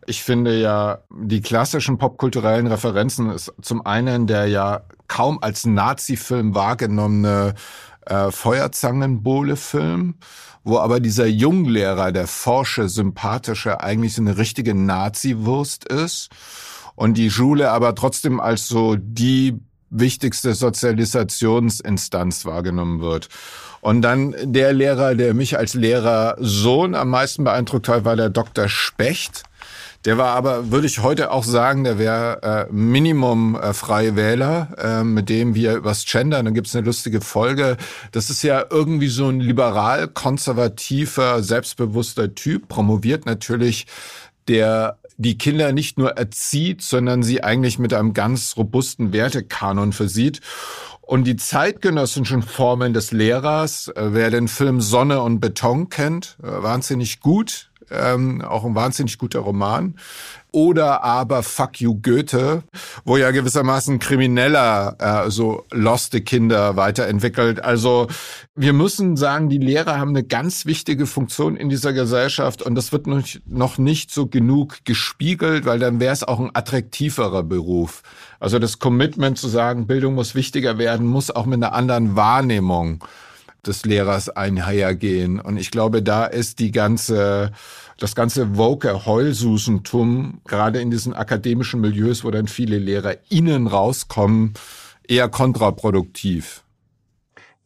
ich 0.07 0.25
finde 0.25 0.59
ja, 0.59 0.99
die 1.11 1.41
klassischen 1.41 1.99
popkulturellen 1.99 2.67
Referenzen 2.67 3.31
ist 3.31 3.53
zum 3.62 3.87
einen 3.87 4.26
der 4.26 4.47
ja 4.47 4.83
kaum 5.07 5.38
als 5.41 5.67
Nazi-Film 5.67 6.55
wahrgenommene 6.55 7.55
äh, 8.06 8.30
Feuerzangenbowle-Film 8.30 10.14
wo 10.66 10.80
aber 10.80 10.98
dieser 10.98 11.26
Junglehrer, 11.26 12.10
der 12.10 12.26
forsche, 12.26 12.88
sympathische, 12.88 13.80
eigentlich 13.80 14.14
so 14.14 14.22
eine 14.22 14.36
richtige 14.36 14.75
Nazi-Wurst 14.75 15.84
ist 15.84 16.28
und 16.96 17.16
die 17.16 17.30
Schule 17.30 17.70
aber 17.70 17.94
trotzdem 17.94 18.40
als 18.40 18.66
so 18.66 18.96
die 18.98 19.60
wichtigste 19.90 20.54
Sozialisationsinstanz 20.54 22.44
wahrgenommen 22.44 23.00
wird. 23.00 23.28
Und 23.80 24.02
dann 24.02 24.34
der 24.42 24.72
Lehrer, 24.72 25.14
der 25.14 25.34
mich 25.34 25.56
als 25.56 25.75
Lehrersohn 25.75 26.96
am 26.96 27.10
meisten 27.10 27.44
beeindruckt 27.44 27.88
hat, 27.88 28.04
war 28.04 28.16
der 28.16 28.30
Dr. 28.30 28.68
Specht 28.68 29.44
der 30.06 30.18
war 30.18 30.36
aber, 30.36 30.70
würde 30.70 30.86
ich 30.86 31.02
heute 31.02 31.32
auch 31.32 31.42
sagen, 31.42 31.82
der 31.82 31.98
wäre 31.98 32.68
äh, 32.70 32.72
Minimum 32.72 33.56
äh, 33.56 33.72
freie 33.72 34.14
Wähler, 34.14 34.68
äh, 34.78 35.02
mit 35.02 35.28
dem 35.28 35.56
wir 35.56 35.75
übers 35.75 36.06
Gender, 36.06 36.40
dann 36.40 36.54
gibt's 36.54 36.76
eine 36.76 36.86
lustige 36.86 37.20
Folge. 37.20 37.76
Das 38.12 38.30
ist 38.30 38.42
ja 38.44 38.64
irgendwie 38.70 39.08
so 39.08 39.28
ein 39.28 39.40
liberal, 39.40 40.06
konservativer, 40.06 41.42
selbstbewusster 41.42 42.36
Typ, 42.36 42.68
promoviert 42.68 43.26
natürlich, 43.26 43.86
der 44.46 44.98
die 45.16 45.38
Kinder 45.38 45.72
nicht 45.72 45.98
nur 45.98 46.12
erzieht, 46.12 46.82
sondern 46.82 47.25
sie 47.25 47.42
eigentlich 47.42 47.80
mit 47.80 47.92
einem 47.92 48.12
ganz 48.14 48.56
robusten 48.56 49.12
Wertekanon 49.12 49.92
versieht. 49.92 50.40
Und 51.00 51.25
die 51.25 51.36
zeitgenössischen 51.36 52.42
Formen 52.42 52.92
des 52.92 53.10
Lehrers, 53.10 53.88
äh, 53.88 54.12
wer 54.12 54.30
den 54.30 54.46
Film 54.46 54.80
Sonne 54.80 55.20
und 55.22 55.40
Beton 55.40 55.88
kennt, 55.88 56.36
äh, 56.42 56.46
wahnsinnig 56.46 57.18
gut 57.18 57.70
ähm, 57.90 58.43
auch 58.43 58.64
ein 58.64 58.75
wahnsinnig 58.75 59.19
guter 59.19 59.40
Roman. 59.40 59.97
Oder 60.52 61.05
aber 61.05 61.43
Fuck 61.43 61.81
You 61.81 62.00
Goethe, 62.00 62.62
wo 63.05 63.19
ja 63.19 63.31
gewissermaßen 63.31 63.99
Krimineller 63.99 64.97
äh, 65.26 65.31
so 65.31 65.64
loste 65.71 66.23
Kinder 66.23 66.76
weiterentwickelt. 66.76 67.62
Also 67.62 68.07
wir 68.55 68.73
müssen 68.73 69.16
sagen, 69.16 69.50
die 69.50 69.59
Lehrer 69.59 69.99
haben 69.99 70.11
eine 70.11 70.25
ganz 70.25 70.64
wichtige 70.64 71.07
Funktion 71.07 71.57
in 71.57 71.69
dieser 71.69 71.93
Gesellschaft 71.93 72.62
und 72.62 72.75
das 72.75 72.90
wird 72.90 73.07
noch 73.07 73.76
nicht 73.76 74.11
so 74.11 74.28
genug 74.28 74.85
gespiegelt, 74.85 75.66
weil 75.66 75.78
dann 75.78 76.00
wäre 76.00 76.14
es 76.14 76.25
auch 76.25 76.40
ein 76.40 76.50
attraktiverer 76.55 77.43
Beruf. 77.43 78.02
Also 78.40 78.59
das 78.59 78.78
Commitment 78.78 79.37
zu 79.37 79.49
sagen, 79.49 79.87
Bildung 79.87 80.14
muss 80.14 80.35
wichtiger 80.35 80.78
werden, 80.78 81.07
muss 81.07 81.31
auch 81.31 81.45
mit 81.45 81.62
einer 81.62 81.75
anderen 81.75 82.16
Wahrnehmung 82.16 83.05
des 83.66 83.85
Lehrers 83.85 84.28
einhergehen. 84.28 85.40
Und 85.40 85.56
ich 85.56 85.70
glaube, 85.70 86.02
da 86.02 86.25
ist 86.26 86.58
die 86.58 86.73
ganze, 86.73 87.52
das 87.99 88.14
ganze 88.14 88.56
woke 88.56 89.06
Heulsusentum, 89.06 90.40
gerade 90.46 90.80
in 90.80 90.90
diesen 90.90 91.14
akademischen 91.14 91.80
Milieus, 91.80 92.25
wo 92.25 92.30
dann 92.30 92.49
viele 92.49 92.78
Lehrer 92.78 93.16
innen 93.28 93.66
rauskommen, 93.66 94.54
eher 95.06 95.28
kontraproduktiv. 95.28 96.62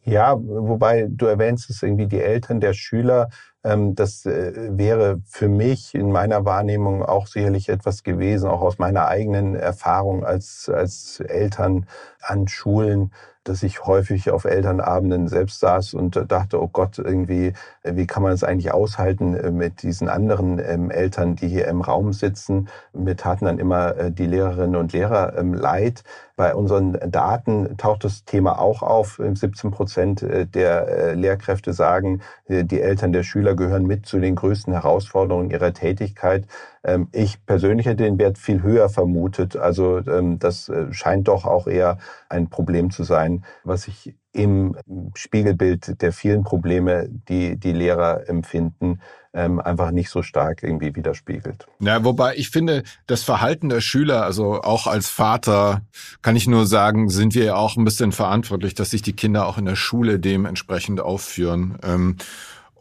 Ja, 0.03 0.35
wobei 0.35 1.07
du 1.09 1.27
erwähnst 1.27 1.69
es 1.69 1.83
irgendwie 1.83 2.07
die 2.07 2.21
Eltern 2.21 2.59
der 2.59 2.73
Schüler. 2.73 3.29
Ähm, 3.63 3.93
das 3.93 4.25
äh, 4.25 4.69
wäre 4.71 5.21
für 5.25 5.47
mich 5.47 5.93
in 5.93 6.11
meiner 6.11 6.43
Wahrnehmung 6.45 7.03
auch 7.03 7.27
sicherlich 7.27 7.69
etwas 7.69 8.01
gewesen, 8.01 8.49
auch 8.49 8.61
aus 8.61 8.79
meiner 8.79 9.07
eigenen 9.07 9.53
Erfahrung 9.53 10.25
als, 10.25 10.69
als 10.73 11.19
Eltern 11.19 11.85
an 12.21 12.47
Schulen, 12.47 13.11
dass 13.43 13.63
ich 13.63 13.85
häufig 13.85 14.29
auf 14.29 14.45
Elternabenden 14.45 15.27
selbst 15.27 15.59
saß 15.59 15.93
und 15.93 16.21
dachte, 16.27 16.61
oh 16.61 16.67
Gott, 16.67 16.99
irgendwie, 16.99 17.53
wie 17.83 18.07
kann 18.07 18.23
man 18.23 18.33
es 18.33 18.43
eigentlich 18.43 18.73
aushalten 18.73 19.35
äh, 19.35 19.51
mit 19.51 19.83
diesen 19.83 20.09
anderen 20.09 20.59
ähm, 20.59 20.91
Eltern, 20.91 21.35
die 21.35 21.47
hier 21.47 21.67
im 21.67 21.81
Raum 21.81 22.13
sitzen. 22.13 22.69
Mir 22.93 23.15
taten 23.15 23.45
dann 23.45 23.59
immer 23.59 23.95
äh, 23.97 24.11
die 24.11 24.27
Lehrerinnen 24.27 24.75
und 24.75 24.93
Lehrer 24.93 25.37
ähm, 25.37 25.53
leid. 25.53 26.03
Bei 26.41 26.55
unseren 26.55 26.97
Daten 27.11 27.77
taucht 27.77 28.03
das 28.03 28.25
Thema 28.25 28.57
auch 28.57 28.81
auf. 28.81 29.21
17 29.21 29.69
Prozent 29.69 30.23
äh, 30.23 30.47
der 30.47 31.13
Lehrkräfte 31.13 31.71
sagen, 31.71 32.23
die 32.49 32.81
Eltern 32.81 33.13
der 33.13 33.21
Schüler 33.21 33.55
gehören 33.55 33.85
mit 33.85 34.07
zu 34.07 34.19
den 34.19 34.33
größten 34.33 34.73
Herausforderungen 34.73 35.51
ihrer 35.51 35.71
Tätigkeit. 35.71 36.47
Ähm, 36.83 37.09
ich 37.11 37.45
persönlich 37.45 37.85
hätte 37.85 38.05
den 38.05 38.17
Wert 38.17 38.39
viel 38.39 38.63
höher 38.63 38.89
vermutet. 38.89 39.55
Also 39.55 39.99
ähm, 39.99 40.39
das 40.39 40.67
äh, 40.67 40.91
scheint 40.91 41.27
doch 41.27 41.45
auch 41.45 41.67
eher 41.67 41.99
ein 42.27 42.49
Problem 42.49 42.89
zu 42.89 43.03
sein, 43.03 43.45
was 43.63 43.83
sich 43.83 44.15
im 44.33 44.75
Spiegelbild 45.15 46.01
der 46.01 46.13
vielen 46.13 46.43
Probleme, 46.43 47.09
die 47.09 47.57
die 47.57 47.73
Lehrer 47.73 48.27
empfinden, 48.29 49.01
ähm, 49.33 49.59
einfach 49.59 49.91
nicht 49.91 50.09
so 50.09 50.23
stark 50.23 50.63
irgendwie 50.63 50.95
widerspiegelt. 50.95 51.65
Ja, 51.79 52.03
wobei 52.03 52.35
ich 52.35 52.49
finde, 52.49 52.83
das 53.07 53.23
Verhalten 53.23 53.69
der 53.69 53.81
Schüler, 53.81 54.23
also 54.23 54.61
auch 54.61 54.87
als 54.87 55.09
Vater, 55.09 55.81
kann 56.21 56.35
ich 56.35 56.47
nur 56.47 56.65
sagen, 56.65 57.09
sind 57.09 57.35
wir 57.35 57.45
ja 57.45 57.55
auch 57.55 57.77
ein 57.77 57.85
bisschen 57.85 58.11
verantwortlich, 58.11 58.73
dass 58.73 58.89
sich 58.89 59.01
die 59.01 59.13
Kinder 59.13 59.47
auch 59.47 59.57
in 59.57 59.65
der 59.65 59.75
Schule 59.75 60.19
dementsprechend 60.19 60.99
aufführen 60.99 61.77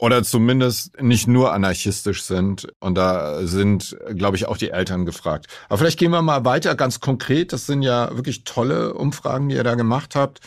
oder 0.00 0.23
zumindest 0.23 1.00
nicht 1.00 1.28
nur 1.28 1.52
anarchistisch 1.52 2.23
sind. 2.23 2.66
Und 2.80 2.97
da 2.97 3.47
sind, 3.47 3.97
glaube 4.14 4.37
ich, 4.37 4.49
auch 4.49 4.57
die 4.57 4.71
Eltern 4.71 5.04
gefragt. 5.04 5.47
Aber 5.69 5.76
vielleicht 5.76 5.99
gehen 5.99 6.11
wir 6.11 6.23
mal 6.23 6.45
weiter 6.47 6.75
ganz 6.75 7.00
konkret. 7.00 7.52
Das 7.52 7.66
sind 7.66 7.83
ja 7.83 8.16
wirklich 8.16 8.45
tolle 8.45 8.95
Umfragen, 8.95 9.50
die 9.50 9.57
ihr 9.57 9.64
da 9.64 9.75
gemacht 9.75 10.16
habt. 10.16 10.40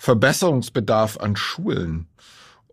Verbesserungsbedarf 0.00 1.18
an 1.18 1.36
Schulen. 1.36 2.06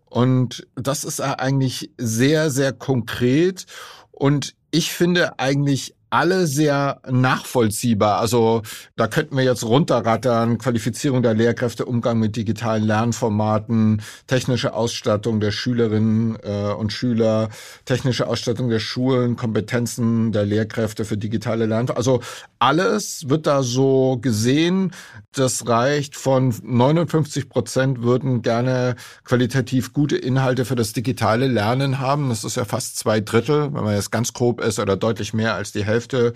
Und 0.06 0.66
das 0.76 1.04
ist 1.04 1.20
eigentlich 1.20 1.90
sehr, 1.98 2.50
sehr 2.50 2.72
konkret. 2.72 3.66
Und 4.10 4.54
ich 4.70 4.94
finde 4.94 5.38
eigentlich 5.38 5.94
alle 6.10 6.46
sehr 6.46 7.00
nachvollziehbar. 7.08 8.18
Also 8.18 8.62
da 8.96 9.06
könnten 9.08 9.36
wir 9.36 9.44
jetzt 9.44 9.64
runterrattern, 9.64 10.58
Qualifizierung 10.58 11.22
der 11.22 11.34
Lehrkräfte, 11.34 11.84
Umgang 11.84 12.18
mit 12.18 12.36
digitalen 12.36 12.84
Lernformaten, 12.84 14.02
technische 14.26 14.72
Ausstattung 14.72 15.40
der 15.40 15.50
Schülerinnen 15.50 16.38
äh, 16.42 16.72
und 16.72 16.92
Schüler, 16.92 17.50
technische 17.84 18.26
Ausstattung 18.26 18.70
der 18.70 18.80
Schulen, 18.80 19.36
Kompetenzen 19.36 20.32
der 20.32 20.44
Lehrkräfte 20.44 21.04
für 21.04 21.16
digitale 21.16 21.66
Lernformaten. 21.66 21.96
Also 21.96 22.20
alles 22.58 23.28
wird 23.28 23.46
da 23.46 23.62
so 23.62 24.18
gesehen. 24.20 24.92
Das 25.32 25.68
reicht 25.68 26.16
von 26.16 26.54
59 26.62 27.48
Prozent 27.48 28.02
würden 28.02 28.42
gerne 28.42 28.96
qualitativ 29.24 29.92
gute 29.92 30.16
Inhalte 30.16 30.64
für 30.64 30.74
das 30.74 30.92
digitale 30.92 31.46
Lernen 31.46 31.98
haben. 31.98 32.30
Das 32.30 32.44
ist 32.44 32.56
ja 32.56 32.64
fast 32.64 32.98
zwei 32.98 33.20
Drittel, 33.20 33.74
wenn 33.74 33.84
man 33.84 33.94
jetzt 33.94 34.10
ganz 34.10 34.32
grob 34.32 34.60
ist, 34.60 34.78
oder 34.78 34.96
deutlich 34.96 35.34
mehr 35.34 35.54
als 35.54 35.70
die 35.72 35.84
Hälfte 35.84 35.97
Hälfte. 35.98 36.32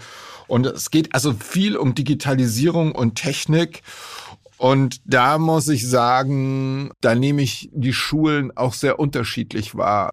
Und 0.49 0.67
es 0.67 0.91
geht 0.91 1.15
also 1.15 1.33
viel 1.33 1.77
um 1.77 1.95
Digitalisierung 1.95 2.93
und 2.93 3.15
Technik. 3.15 3.83
Und 4.59 5.01
da 5.05 5.39
muss 5.39 5.69
ich 5.69 5.89
sagen, 5.89 6.91
da 7.01 7.15
nehme 7.15 7.43
ich 7.43 7.71
die 7.73 7.93
Schulen 7.93 8.57
auch 8.57 8.75
sehr 8.75 8.99
unterschiedlich 8.99 9.77
wahr. 9.77 10.11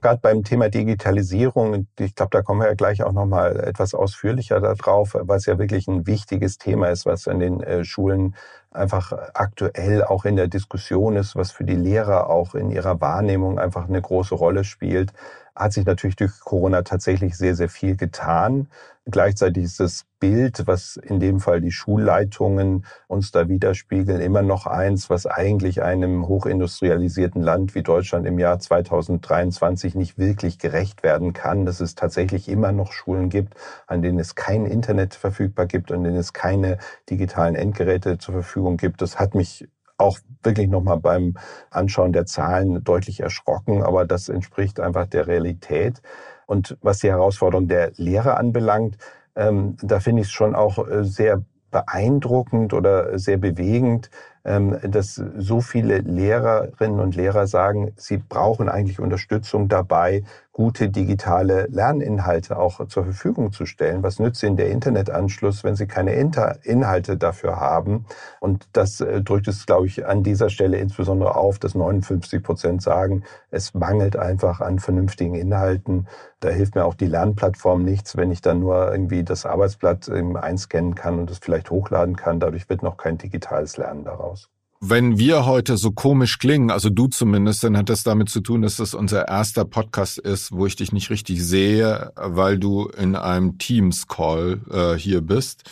Gerade 0.00 0.20
beim 0.20 0.42
Thema 0.42 0.68
Digitalisierung, 0.68 1.86
ich 2.00 2.16
glaube, 2.16 2.30
da 2.32 2.42
kommen 2.42 2.60
wir 2.60 2.66
ja 2.66 2.74
gleich 2.74 3.04
auch 3.04 3.12
nochmal 3.12 3.60
etwas 3.60 3.94
ausführlicher 3.94 4.60
darauf, 4.60 5.16
was 5.20 5.46
ja 5.46 5.58
wirklich 5.58 5.86
ein 5.86 6.08
wichtiges 6.08 6.58
Thema 6.58 6.88
ist, 6.88 7.06
was 7.06 7.28
an 7.28 7.38
den 7.38 7.62
äh, 7.62 7.84
Schulen 7.84 8.34
einfach 8.72 9.12
aktuell 9.34 10.02
auch 10.02 10.24
in 10.24 10.34
der 10.34 10.48
Diskussion 10.48 11.14
ist, 11.14 11.36
was 11.36 11.52
für 11.52 11.62
die 11.62 11.76
Lehrer 11.76 12.28
auch 12.28 12.56
in 12.56 12.70
ihrer 12.72 13.00
Wahrnehmung 13.00 13.60
einfach 13.60 13.88
eine 13.88 14.02
große 14.02 14.34
Rolle 14.34 14.64
spielt 14.64 15.12
hat 15.54 15.72
sich 15.72 15.84
natürlich 15.84 16.16
durch 16.16 16.40
Corona 16.40 16.82
tatsächlich 16.82 17.36
sehr, 17.36 17.54
sehr 17.54 17.68
viel 17.68 17.96
getan. 17.96 18.68
Gleichzeitig 19.04 19.64
ist 19.64 19.80
das 19.80 20.06
Bild, 20.20 20.66
was 20.66 20.96
in 20.96 21.18
dem 21.18 21.40
Fall 21.40 21.60
die 21.60 21.72
Schulleitungen 21.72 22.86
uns 23.08 23.32
da 23.32 23.48
widerspiegeln, 23.48 24.20
immer 24.20 24.42
noch 24.42 24.66
eins, 24.66 25.10
was 25.10 25.26
eigentlich 25.26 25.82
einem 25.82 26.28
hochindustrialisierten 26.28 27.42
Land 27.42 27.74
wie 27.74 27.82
Deutschland 27.82 28.26
im 28.26 28.38
Jahr 28.38 28.60
2023 28.60 29.94
nicht 29.96 30.18
wirklich 30.18 30.58
gerecht 30.58 31.02
werden 31.02 31.32
kann, 31.32 31.66
dass 31.66 31.80
es 31.80 31.96
tatsächlich 31.96 32.48
immer 32.48 32.72
noch 32.72 32.92
Schulen 32.92 33.28
gibt, 33.28 33.54
an 33.86 34.02
denen 34.02 34.20
es 34.20 34.36
kein 34.36 34.64
Internet 34.66 35.14
verfügbar 35.14 35.66
gibt, 35.66 35.90
an 35.90 36.04
denen 36.04 36.16
es 36.16 36.32
keine 36.32 36.78
digitalen 37.10 37.56
Endgeräte 37.56 38.18
zur 38.18 38.34
Verfügung 38.34 38.76
gibt. 38.76 39.02
Das 39.02 39.18
hat 39.18 39.34
mich 39.34 39.68
auch 40.02 40.18
wirklich 40.42 40.68
nochmal 40.68 40.98
beim 40.98 41.34
Anschauen 41.70 42.12
der 42.12 42.26
Zahlen 42.26 42.82
deutlich 42.84 43.20
erschrocken, 43.20 43.82
aber 43.82 44.04
das 44.04 44.28
entspricht 44.28 44.80
einfach 44.80 45.06
der 45.06 45.26
Realität. 45.26 46.02
Und 46.46 46.76
was 46.82 46.98
die 46.98 47.10
Herausforderung 47.10 47.68
der 47.68 47.92
Lehre 47.96 48.36
anbelangt, 48.36 48.98
ähm, 49.36 49.76
da 49.82 50.00
finde 50.00 50.22
ich 50.22 50.28
es 50.28 50.32
schon 50.32 50.54
auch 50.54 50.86
äh, 50.86 51.04
sehr 51.04 51.42
beeindruckend 51.70 52.74
oder 52.74 53.18
sehr 53.18 53.38
bewegend, 53.38 54.10
ähm, 54.44 54.78
dass 54.82 55.14
so 55.14 55.60
viele 55.60 55.98
Lehrerinnen 55.98 57.00
und 57.00 57.16
Lehrer 57.16 57.46
sagen, 57.46 57.92
sie 57.96 58.18
brauchen 58.18 58.68
eigentlich 58.68 59.00
Unterstützung 59.00 59.68
dabei, 59.68 60.24
gute 60.52 60.90
digitale 60.90 61.66
Lerninhalte 61.70 62.58
auch 62.58 62.86
zur 62.86 63.04
Verfügung 63.04 63.52
zu 63.52 63.64
stellen. 63.64 64.02
Was 64.02 64.18
nützt 64.18 64.42
Ihnen 64.42 64.56
der 64.56 64.70
Internetanschluss, 64.70 65.64
wenn 65.64 65.76
Sie 65.76 65.86
keine 65.86 66.12
Inhalte 66.12 67.16
dafür 67.16 67.58
haben? 67.58 68.04
Und 68.40 68.68
das 68.74 69.00
äh, 69.00 69.22
drückt 69.22 69.48
es, 69.48 69.64
glaube 69.64 69.86
ich, 69.86 70.06
an 70.06 70.22
dieser 70.22 70.50
Stelle 70.50 70.76
insbesondere 70.76 71.36
auf, 71.36 71.58
dass 71.58 71.74
59 71.74 72.42
Prozent 72.42 72.82
sagen, 72.82 73.24
es 73.50 73.72
mangelt 73.72 74.16
einfach 74.16 74.60
an 74.60 74.78
vernünftigen 74.78 75.34
Inhalten. 75.34 76.06
Da 76.40 76.50
hilft 76.50 76.74
mir 76.74 76.84
auch 76.84 76.94
die 76.94 77.06
Lernplattform 77.06 77.82
nichts, 77.82 78.16
wenn 78.16 78.30
ich 78.30 78.42
dann 78.42 78.60
nur 78.60 78.92
irgendwie 78.92 79.24
das 79.24 79.46
Arbeitsblatt 79.46 80.10
einscannen 80.10 80.94
kann 80.94 81.18
und 81.18 81.30
es 81.30 81.38
vielleicht 81.38 81.70
hochladen 81.70 82.16
kann. 82.16 82.40
Dadurch 82.40 82.68
wird 82.68 82.82
noch 82.82 82.98
kein 82.98 83.16
digitales 83.16 83.78
Lernen 83.78 84.04
daraus. 84.04 84.50
Wenn 84.84 85.16
wir 85.16 85.46
heute 85.46 85.76
so 85.76 85.92
komisch 85.92 86.40
klingen, 86.40 86.72
also 86.72 86.90
du 86.90 87.06
zumindest, 87.06 87.62
dann 87.62 87.76
hat 87.76 87.88
das 87.88 88.02
damit 88.02 88.30
zu 88.30 88.40
tun, 88.40 88.62
dass 88.62 88.78
das 88.78 88.94
unser 88.94 89.28
erster 89.28 89.64
Podcast 89.64 90.18
ist, 90.18 90.50
wo 90.50 90.66
ich 90.66 90.74
dich 90.74 90.90
nicht 90.90 91.08
richtig 91.08 91.40
sehe, 91.40 92.10
weil 92.16 92.58
du 92.58 92.88
in 92.88 93.14
einem 93.14 93.58
Teams-Call 93.58 94.60
äh, 94.72 94.98
hier 94.98 95.20
bist. 95.20 95.70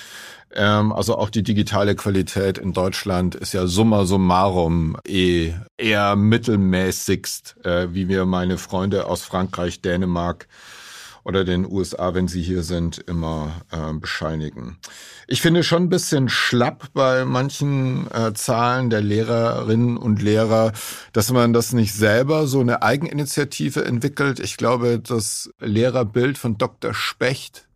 Ähm, 0.55 0.93
also 0.93 1.19
auch 1.19 1.29
die 1.29 1.43
digitale 1.43 1.97
Qualität 1.97 2.57
in 2.57 2.73
Deutschland 2.73 3.35
ist 3.35 3.53
ja 3.53 3.67
summa 3.67 4.05
summarum 4.05 4.97
eh 5.05 5.55
eher 5.77 6.15
mittelmäßigst, 6.15 7.57
äh, 7.65 7.89
wie 7.91 8.05
mir 8.05 8.27
meine 8.27 8.59
Freunde 8.59 9.07
aus 9.07 9.23
Frankreich, 9.23 9.83
Dänemark 9.83 10.47
oder 11.25 11.45
den 11.45 11.71
USA, 11.71 12.15
wenn 12.15 12.29
sie 12.29 12.43
hier 12.43 12.63
sind, 12.63 12.99
immer 12.99 13.63
äh, 13.71 13.93
bescheinigen. 13.93 14.79
Ich 15.27 15.43
finde 15.43 15.63
schon 15.63 15.85
ein 15.85 15.89
bisschen 15.89 16.29
schlapp 16.29 16.89
bei 16.93 17.25
manchen 17.25 18.11
äh, 18.11 18.33
Zahlen 18.35 18.91
der 18.91 19.01
Lehrerinnen 19.01 19.97
und 19.97 20.23
Lehrer, 20.23 20.73
dass 21.13 21.31
man 21.31 21.53
das 21.53 21.73
nicht 21.73 21.95
selber 21.95 22.47
so 22.47 22.61
eine 22.61 22.83
Eigeninitiative 22.83 23.85
entwickelt. 23.85 24.41
Ich 24.41 24.57
glaube, 24.57 24.99
das 24.99 25.51
Lehrerbild 25.61 26.39
von 26.39 26.59
Dr. 26.59 26.95
Specht, 26.95 27.69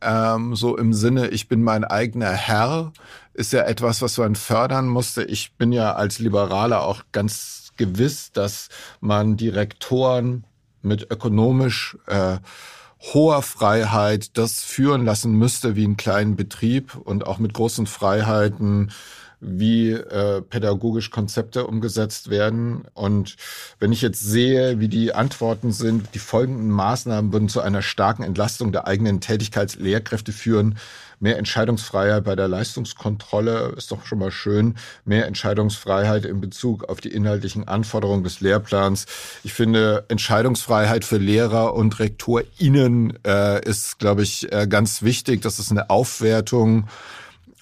ähm, 0.00 0.56
so 0.56 0.76
im 0.76 0.92
Sinne, 0.92 1.28
ich 1.28 1.48
bin 1.48 1.62
mein 1.62 1.84
eigener 1.84 2.32
Herr, 2.32 2.92
ist 3.34 3.52
ja 3.52 3.62
etwas, 3.62 4.00
was 4.00 4.16
man 4.18 4.34
fördern 4.34 4.88
musste. 4.88 5.24
Ich 5.24 5.52
bin 5.52 5.72
ja 5.72 5.94
als 5.94 6.18
Liberaler 6.18 6.82
auch 6.82 7.02
ganz 7.12 7.72
gewiss, 7.76 8.32
dass 8.32 8.68
man 9.00 9.36
die 9.36 9.50
Rektoren 9.50 10.44
mit 10.86 11.10
ökonomisch 11.10 11.98
äh, 12.06 12.38
hoher 13.12 13.42
Freiheit 13.42 14.36
das 14.38 14.62
führen 14.62 15.04
lassen 15.04 15.32
müsste 15.32 15.76
wie 15.76 15.84
einen 15.84 15.96
kleinen 15.96 16.36
Betrieb 16.36 16.96
und 16.96 17.26
auch 17.26 17.38
mit 17.38 17.52
großen 17.52 17.86
Freiheiten 17.86 18.90
wie 19.40 19.92
äh, 19.92 20.40
pädagogisch 20.40 21.10
Konzepte 21.10 21.66
umgesetzt 21.66 22.30
werden. 22.30 22.84
Und 22.94 23.36
wenn 23.78 23.92
ich 23.92 24.00
jetzt 24.00 24.20
sehe, 24.20 24.80
wie 24.80 24.88
die 24.88 25.12
Antworten 25.12 25.72
sind, 25.72 26.08
die 26.14 26.18
folgenden 26.18 26.70
Maßnahmen 26.70 27.32
würden 27.32 27.48
zu 27.48 27.60
einer 27.60 27.82
starken 27.82 28.22
Entlastung 28.22 28.72
der 28.72 28.86
eigenen 28.86 29.20
Tätigkeitslehrkräfte 29.20 30.32
führen, 30.32 30.78
Mehr 31.18 31.38
Entscheidungsfreiheit 31.38 32.24
bei 32.24 32.36
der 32.36 32.48
Leistungskontrolle 32.48 33.74
ist 33.76 33.90
doch 33.90 34.04
schon 34.04 34.18
mal 34.18 34.30
schön. 34.30 34.74
Mehr 35.04 35.26
Entscheidungsfreiheit 35.26 36.24
in 36.24 36.40
Bezug 36.40 36.84
auf 36.84 37.00
die 37.00 37.10
inhaltlichen 37.10 37.66
Anforderungen 37.66 38.22
des 38.22 38.40
Lehrplans. 38.40 39.06
Ich 39.42 39.54
finde, 39.54 40.04
Entscheidungsfreiheit 40.08 41.04
für 41.04 41.18
Lehrer 41.18 41.74
und 41.74 41.98
RektorInnen 41.98 43.18
äh, 43.26 43.64
ist, 43.66 43.98
glaube 43.98 44.22
ich, 44.22 44.52
äh, 44.52 44.66
ganz 44.68 45.02
wichtig. 45.02 45.40
Das 45.42 45.58
ist 45.58 45.70
eine 45.70 45.88
Aufwertung 45.90 46.86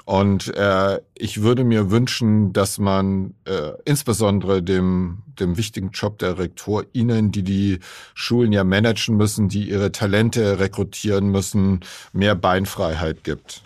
und 0.04 0.54
äh, 0.54 1.00
ich 1.14 1.42
würde 1.42 1.64
mir 1.64 1.90
wünschen, 1.90 2.52
dass 2.52 2.78
man 2.78 3.34
äh, 3.46 3.72
insbesondere 3.86 4.62
dem, 4.62 5.22
dem 5.40 5.56
wichtigen 5.56 5.90
Job 5.90 6.18
der 6.18 6.38
RektorInnen, 6.38 7.32
die 7.32 7.42
die 7.42 7.80
Schulen 8.14 8.52
ja 8.52 8.64
managen 8.64 9.16
müssen, 9.16 9.48
die 9.48 9.68
ihre 9.68 9.92
Talente 9.92 10.58
rekrutieren 10.58 11.28
müssen, 11.28 11.80
mehr 12.12 12.34
Beinfreiheit 12.34 13.24
gibt. 13.24 13.62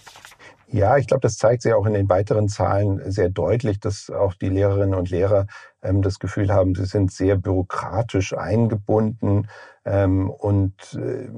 Ja, 0.70 0.96
ich 0.98 1.06
glaube, 1.06 1.22
das 1.22 1.38
zeigt 1.38 1.62
sich 1.62 1.72
auch 1.72 1.86
in 1.86 1.94
den 1.94 2.08
weiteren 2.08 2.48
Zahlen 2.48 3.10
sehr 3.10 3.30
deutlich, 3.30 3.80
dass 3.80 4.10
auch 4.10 4.34
die 4.34 4.50
Lehrerinnen 4.50 4.94
und 4.94 5.10
Lehrer 5.10 5.46
ähm, 5.82 6.02
das 6.02 6.18
Gefühl 6.18 6.52
haben, 6.52 6.74
sie 6.74 6.84
sind 6.84 7.10
sehr 7.10 7.36
bürokratisch 7.36 8.34
eingebunden 8.34 9.48
und 10.28 10.74
äh, 10.94 11.28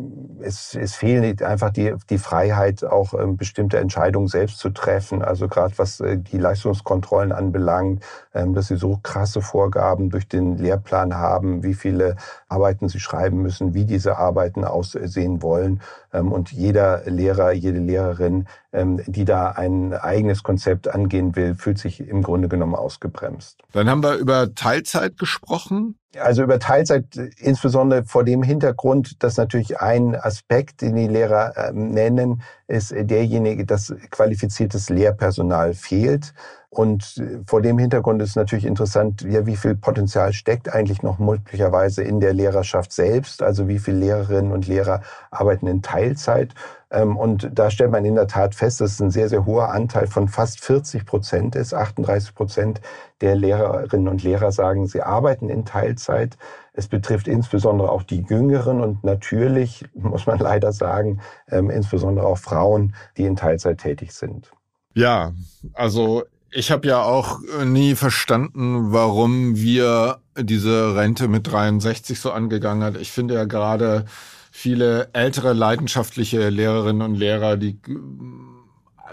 es, 0.42 0.74
es 0.74 0.94
fehlt 0.96 1.42
einfach 1.42 1.70
die, 1.70 1.94
die 2.08 2.18
Freiheit, 2.18 2.84
auch 2.84 3.14
ähm, 3.14 3.36
bestimmte 3.36 3.78
Entscheidungen 3.78 4.26
selbst 4.26 4.58
zu 4.58 4.70
treffen. 4.70 5.22
Also 5.22 5.46
gerade 5.46 5.74
was 5.76 6.00
äh, 6.00 6.18
die 6.18 6.38
Leistungskontrollen 6.38 7.30
anbelangt, 7.30 8.02
ähm, 8.34 8.54
dass 8.54 8.66
sie 8.66 8.76
so 8.76 8.98
krasse 9.02 9.40
Vorgaben 9.40 10.10
durch 10.10 10.26
den 10.26 10.56
Lehrplan 10.56 11.14
haben, 11.14 11.62
wie 11.62 11.74
viele 11.74 12.16
Arbeiten 12.48 12.88
sie 12.88 13.00
schreiben 13.00 13.40
müssen, 13.40 13.74
wie 13.74 13.84
diese 13.84 14.16
Arbeiten 14.18 14.64
aussehen 14.64 15.42
wollen. 15.42 15.80
Ähm, 16.12 16.32
und 16.32 16.52
jeder 16.52 17.02
Lehrer, 17.06 17.52
jede 17.52 17.78
Lehrerin, 17.78 18.46
ähm, 18.72 19.00
die 19.06 19.24
da 19.24 19.50
ein 19.50 19.92
eigenes 19.94 20.42
Konzept 20.42 20.88
angehen 20.88 21.36
will, 21.36 21.54
fühlt 21.54 21.78
sich 21.78 22.00
im 22.00 22.22
Grunde 22.22 22.48
genommen 22.48 22.74
ausgebremst. 22.74 23.62
Dann 23.72 23.88
haben 23.88 24.02
wir 24.02 24.16
über 24.16 24.54
Teilzeit 24.54 25.18
gesprochen. 25.18 25.96
Also 26.18 26.42
über 26.42 26.58
Teilzeit 26.58 27.16
insbesondere 27.38 28.04
vor 28.04 28.24
dem 28.24 28.42
Hintergrund, 28.42 29.22
dass 29.22 29.36
natürlich 29.36 29.80
ein 29.80 30.16
Aspekt, 30.16 30.80
den 30.80 30.96
die 30.96 31.06
Lehrer 31.06 31.56
äh, 31.56 31.72
nennen, 31.72 32.42
ist 32.66 32.92
derjenige, 32.92 33.64
dass 33.64 33.94
qualifiziertes 34.10 34.90
Lehrpersonal 34.90 35.74
fehlt. 35.74 36.32
Und 36.70 37.18
äh, 37.18 37.40
vor 37.46 37.60
dem 37.60 37.78
Hintergrund 37.78 38.22
ist 38.22 38.36
natürlich 38.36 38.64
interessant, 38.64 39.22
ja, 39.22 39.44
wie 39.44 39.56
viel 39.56 39.74
Potenzial 39.74 40.32
steckt 40.32 40.72
eigentlich 40.72 41.02
noch 41.02 41.18
möglicherweise 41.18 42.04
in 42.04 42.20
der 42.20 42.32
Lehrerschaft 42.32 42.92
selbst? 42.92 43.42
Also 43.42 43.66
wie 43.66 43.80
viele 43.80 43.98
Lehrerinnen 43.98 44.52
und 44.52 44.68
Lehrer 44.68 45.02
arbeiten 45.32 45.66
in 45.66 45.82
Teilzeit? 45.82 46.54
Ähm, 46.92 47.16
und 47.16 47.50
da 47.52 47.72
stellt 47.72 47.90
man 47.90 48.04
in 48.04 48.14
der 48.14 48.28
Tat 48.28 48.54
fest, 48.54 48.80
dass 48.80 48.92
es 48.92 49.00
ein 49.00 49.10
sehr, 49.10 49.28
sehr 49.28 49.46
hoher 49.46 49.72
Anteil 49.72 50.06
von 50.06 50.28
fast 50.28 50.60
40 50.60 51.06
Prozent 51.06 51.56
ist. 51.56 51.74
38 51.74 52.36
Prozent 52.36 52.80
der 53.20 53.34
Lehrerinnen 53.34 54.06
und 54.06 54.22
Lehrer 54.22 54.52
sagen, 54.52 54.86
sie 54.86 55.02
arbeiten 55.02 55.48
in 55.48 55.64
Teilzeit. 55.64 56.38
Es 56.72 56.86
betrifft 56.86 57.26
insbesondere 57.26 57.90
auch 57.90 58.04
die 58.04 58.22
Jüngeren 58.22 58.80
und 58.80 59.02
natürlich, 59.02 59.84
muss 59.94 60.26
man 60.26 60.38
leider 60.40 60.72
sagen, 60.72 61.20
ähm, 61.48 61.68
insbesondere 61.68 62.26
auch 62.26 62.38
Frauen, 62.38 62.94
die 63.16 63.24
in 63.24 63.34
Teilzeit 63.34 63.78
tätig 63.78 64.12
sind. 64.12 64.52
Ja, 64.94 65.32
also 65.74 66.24
ich 66.52 66.70
habe 66.70 66.88
ja 66.88 67.02
auch 67.02 67.38
nie 67.64 67.94
verstanden, 67.94 68.92
warum 68.92 69.56
wir 69.56 70.18
diese 70.36 70.96
Rente 70.96 71.28
mit 71.28 71.46
63 71.46 72.18
so 72.18 72.32
angegangen 72.32 72.82
hat. 72.82 72.96
Ich 72.96 73.10
finde 73.10 73.34
ja 73.34 73.44
gerade 73.44 74.04
viele 74.50 75.08
ältere 75.12 75.52
leidenschaftliche 75.52 76.48
Lehrerinnen 76.48 77.02
und 77.02 77.14
Lehrer, 77.14 77.56
die 77.56 77.78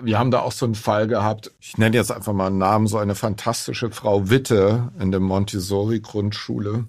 wir 0.02 0.20
haben 0.20 0.30
da 0.30 0.42
auch 0.42 0.52
so 0.52 0.66
einen 0.66 0.76
Fall 0.76 1.08
gehabt. 1.08 1.52
Ich 1.60 1.78
nenne 1.80 1.96
jetzt 1.96 2.12
einfach 2.12 2.34
mal 2.34 2.48
einen 2.48 2.60
Namen, 2.60 2.86
so 2.86 3.00
eine 3.00 3.16
fantastische 3.16 3.90
Frau 3.90 4.30
Witte 4.30 4.92
in 5.00 5.10
der 5.10 5.20
Montessori 5.20 6.02
Grundschule. 6.02 6.86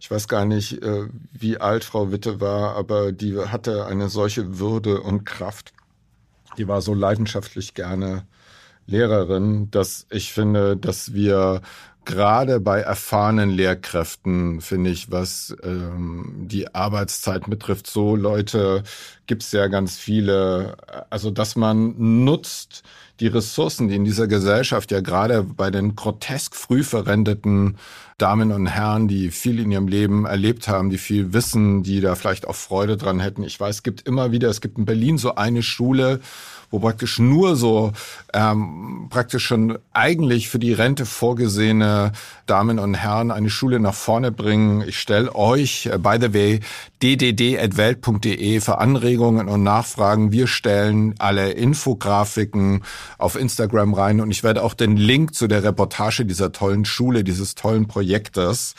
Ich 0.00 0.08
weiß 0.08 0.28
gar 0.28 0.44
nicht, 0.44 0.80
äh, 0.82 1.08
wie 1.32 1.58
alt 1.58 1.82
Frau 1.82 2.12
Witte 2.12 2.40
war, 2.40 2.76
aber 2.76 3.10
die 3.10 3.36
hatte 3.36 3.86
eine 3.86 4.08
solche 4.08 4.60
Würde 4.60 5.00
und 5.00 5.24
Kraft. 5.24 5.72
Die 6.56 6.68
war 6.68 6.80
so 6.80 6.94
leidenschaftlich 6.94 7.74
gerne 7.74 8.24
Lehrerin, 8.88 9.70
dass 9.70 10.06
ich 10.10 10.32
finde, 10.32 10.76
dass 10.76 11.12
wir 11.12 11.60
gerade 12.08 12.58
bei 12.58 12.80
erfahrenen 12.80 13.50
Lehrkräften, 13.50 14.62
finde 14.62 14.88
ich, 14.88 15.12
was 15.12 15.54
ähm, 15.62 16.46
die 16.46 16.74
Arbeitszeit 16.74 17.44
betrifft, 17.50 17.86
so 17.86 18.16
Leute 18.16 18.82
gibt's 19.26 19.52
ja 19.52 19.66
ganz 19.66 19.98
viele. 19.98 20.78
Also, 21.10 21.30
dass 21.30 21.54
man 21.54 22.24
nutzt 22.24 22.82
die 23.20 23.26
Ressourcen, 23.26 23.88
die 23.88 23.96
in 23.96 24.06
dieser 24.06 24.26
Gesellschaft 24.26 24.90
ja 24.90 25.00
gerade 25.00 25.42
bei 25.42 25.70
den 25.70 25.96
grotesk 25.96 26.54
früh 26.54 26.82
verrendeten 26.82 27.76
Damen 28.16 28.52
und 28.52 28.66
Herren, 28.66 29.06
die 29.06 29.30
viel 29.30 29.60
in 29.60 29.70
ihrem 29.70 29.86
Leben 29.86 30.24
erlebt 30.24 30.66
haben, 30.66 30.88
die 30.88 30.98
viel 30.98 31.34
wissen, 31.34 31.82
die 31.82 32.00
da 32.00 32.14
vielleicht 32.14 32.48
auch 32.48 32.56
Freude 32.56 32.96
dran 32.96 33.20
hätten. 33.20 33.42
Ich 33.42 33.60
weiß, 33.60 33.76
es 33.76 33.82
gibt 33.82 34.08
immer 34.08 34.32
wieder, 34.32 34.48
es 34.48 34.62
gibt 34.62 34.78
in 34.78 34.86
Berlin 34.86 35.18
so 35.18 35.34
eine 35.34 35.62
Schule, 35.62 36.20
wo 36.70 36.78
praktisch 36.78 37.18
nur 37.18 37.56
so 37.56 37.92
ähm, 38.34 39.06
praktisch 39.10 39.44
schon 39.46 39.78
eigentlich 39.92 40.48
für 40.48 40.58
die 40.58 40.72
Rente 40.72 41.06
vorgesehene 41.06 42.12
Damen 42.46 42.78
und 42.78 42.94
Herren, 42.94 43.30
eine 43.30 43.50
Schule 43.50 43.80
nach 43.80 43.94
vorne 43.94 44.32
bringen. 44.32 44.82
Ich 44.86 44.98
stelle 44.98 45.34
euch, 45.34 45.86
äh, 45.86 45.98
by 45.98 46.18
the 46.20 46.34
way, 46.34 46.60
ddd.welt.de 47.02 48.60
für 48.60 48.78
Anregungen 48.78 49.48
und 49.48 49.62
Nachfragen. 49.62 50.32
Wir 50.32 50.46
stellen 50.46 51.14
alle 51.18 51.50
Infografiken 51.52 52.84
auf 53.18 53.36
Instagram 53.36 53.94
rein 53.94 54.20
und 54.20 54.30
ich 54.30 54.42
werde 54.42 54.62
auch 54.62 54.74
den 54.74 54.96
Link 54.96 55.34
zu 55.34 55.46
der 55.46 55.62
Reportage 55.62 56.24
dieser 56.24 56.52
tollen 56.52 56.84
Schule, 56.84 57.24
dieses 57.24 57.54
tollen 57.54 57.86
Projektes 57.88 58.74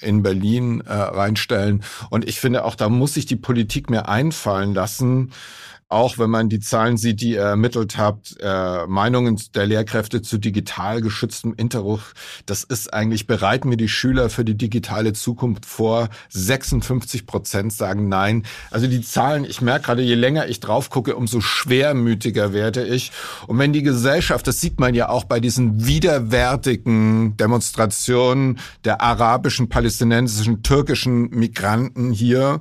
in 0.00 0.22
Berlin 0.22 0.80
äh, 0.86 0.92
reinstellen. 0.92 1.82
Und 2.10 2.26
ich 2.28 2.40
finde 2.40 2.64
auch, 2.64 2.74
da 2.74 2.88
muss 2.88 3.14
sich 3.14 3.26
die 3.26 3.36
Politik 3.36 3.90
mehr 3.90 4.08
einfallen 4.08 4.74
lassen, 4.74 5.32
auch 5.88 6.18
wenn 6.18 6.28
man 6.28 6.50
die 6.50 6.60
Zahlen 6.60 6.98
sieht, 6.98 7.22
die 7.22 7.32
ihr 7.32 7.40
ermittelt 7.40 7.96
habt, 7.96 8.36
äh, 8.40 8.86
Meinungen 8.86 9.40
der 9.54 9.66
Lehrkräfte 9.66 10.20
zu 10.20 10.36
digital 10.36 11.00
geschütztem 11.00 11.54
Interruf, 11.56 12.12
das 12.44 12.62
ist 12.62 12.92
eigentlich, 12.92 13.26
bereiten 13.26 13.70
wir 13.70 13.78
die 13.78 13.88
Schüler 13.88 14.28
für 14.28 14.44
die 14.44 14.56
digitale 14.56 15.14
Zukunft 15.14 15.64
vor. 15.64 16.10
56 16.28 17.26
Prozent 17.26 17.72
sagen 17.72 18.08
nein. 18.08 18.44
Also 18.70 18.86
die 18.86 19.00
Zahlen, 19.00 19.44
ich 19.44 19.62
merke 19.62 19.86
gerade, 19.86 20.02
je 20.02 20.14
länger 20.14 20.46
ich 20.48 20.60
drauf 20.60 20.90
gucke, 20.90 21.16
umso 21.16 21.40
schwermütiger 21.40 22.52
werde 22.52 22.84
ich. 22.86 23.10
Und 23.46 23.58
wenn 23.58 23.72
die 23.72 23.82
Gesellschaft, 23.82 24.46
das 24.46 24.60
sieht 24.60 24.78
man 24.78 24.94
ja 24.94 25.08
auch 25.08 25.24
bei 25.24 25.40
diesen 25.40 25.86
widerwärtigen 25.86 27.36
Demonstrationen 27.38 28.58
der 28.84 29.00
arabischen, 29.00 29.70
palästinensischen, 29.70 30.62
türkischen 30.62 31.30
Migranten 31.30 32.12
hier, 32.12 32.60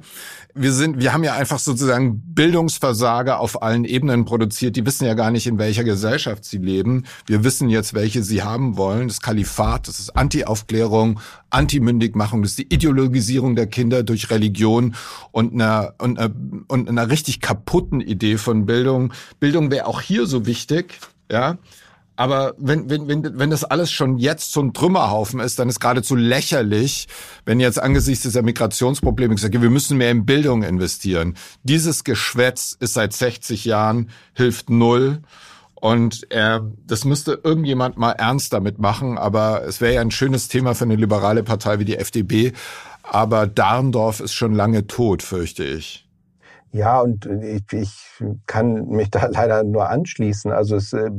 wir 0.59 0.73
sind, 0.73 0.99
wir 0.99 1.13
haben 1.13 1.23
ja 1.23 1.35
einfach 1.35 1.59
sozusagen 1.59 2.21
Bildungsversager 3.17 3.39
auf 3.39 3.61
allen 3.61 3.85
Ebenen 3.85 4.25
produziert. 4.25 4.75
Die 4.75 4.85
wissen 4.85 5.05
ja 5.05 5.13
gar 5.13 5.31
nicht, 5.31 5.47
in 5.47 5.57
welcher 5.57 5.83
Gesellschaft 5.83 6.45
sie 6.45 6.57
leben. 6.57 7.03
Wir 7.25 7.43
wissen 7.43 7.69
jetzt, 7.69 7.93
welche 7.93 8.23
sie 8.23 8.43
haben 8.43 8.77
wollen. 8.77 9.07
Das 9.07 9.21
Kalifat, 9.21 9.87
das 9.87 9.99
ist 9.99 10.15
Anti-Aufklärung, 10.15 11.19
Anti-Mündigmachung, 11.49 12.41
das 12.41 12.51
ist 12.51 12.59
die 12.59 12.73
Ideologisierung 12.73 13.55
der 13.55 13.67
Kinder 13.67 14.03
durch 14.03 14.29
Religion 14.29 14.95
und 15.31 15.53
einer, 15.53 15.93
und 15.99 16.17
und 16.67 16.89
einer 16.89 17.09
richtig 17.09 17.41
kaputten 17.41 18.01
Idee 18.01 18.37
von 18.37 18.65
Bildung. 18.65 19.13
Bildung 19.39 19.71
wäre 19.71 19.87
auch 19.87 20.01
hier 20.01 20.25
so 20.25 20.45
wichtig, 20.45 20.99
ja. 21.31 21.57
Aber 22.17 22.55
wenn, 22.57 22.89
wenn, 22.89 23.07
wenn, 23.07 23.39
wenn 23.39 23.51
das 23.51 23.63
alles 23.63 23.91
schon 23.91 24.17
jetzt 24.17 24.51
so 24.51 24.59
ein 24.59 24.73
Trümmerhaufen 24.73 25.39
ist, 25.39 25.59
dann 25.59 25.69
ist 25.69 25.79
geradezu 25.79 26.15
lächerlich, 26.15 27.07
wenn 27.45 27.59
jetzt 27.59 27.81
angesichts 27.81 28.23
dieser 28.23 28.41
Migrationsprobleme 28.41 29.35
gesagt 29.35 29.53
wird, 29.53 29.61
wir 29.61 29.69
müssen 29.69 29.97
mehr 29.97 30.09
in 30.09 30.25
Bildung 30.25 30.63
investieren. 30.63 31.35
Dieses 31.61 32.03
Geschwätz 32.03 32.75
ist 32.79 32.95
seit 32.95 33.13
60 33.13 33.65
Jahren, 33.65 34.09
hilft 34.33 34.71
null. 34.71 35.21
Und 35.75 36.31
äh, 36.31 36.59
das 36.87 37.05
müsste 37.05 37.39
irgendjemand 37.43 37.97
mal 37.97 38.13
ernst 38.13 38.51
damit 38.51 38.79
machen. 38.79 39.19
Aber 39.19 39.63
es 39.63 39.79
wäre 39.79 39.93
ja 39.93 40.01
ein 40.01 40.09
schönes 40.09 40.47
Thema 40.47 40.73
für 40.73 40.85
eine 40.85 40.95
liberale 40.95 41.43
Partei 41.43 41.77
wie 41.77 41.85
die 41.85 41.97
FDP. 41.97 42.53
Aber 43.03 43.45
Darndorf 43.45 44.21
ist 44.21 44.33
schon 44.33 44.55
lange 44.55 44.87
tot, 44.87 45.21
fürchte 45.21 45.63
ich. 45.63 46.09
Ja, 46.71 46.99
und 46.99 47.25
ich, 47.25 47.63
ich 47.71 47.91
kann 48.47 48.87
mich 48.87 49.11
da 49.11 49.27
leider 49.31 49.63
nur 49.63 49.87
anschließen. 49.87 50.51
Also 50.51 50.77
es 50.77 50.93
äh, 50.93 51.11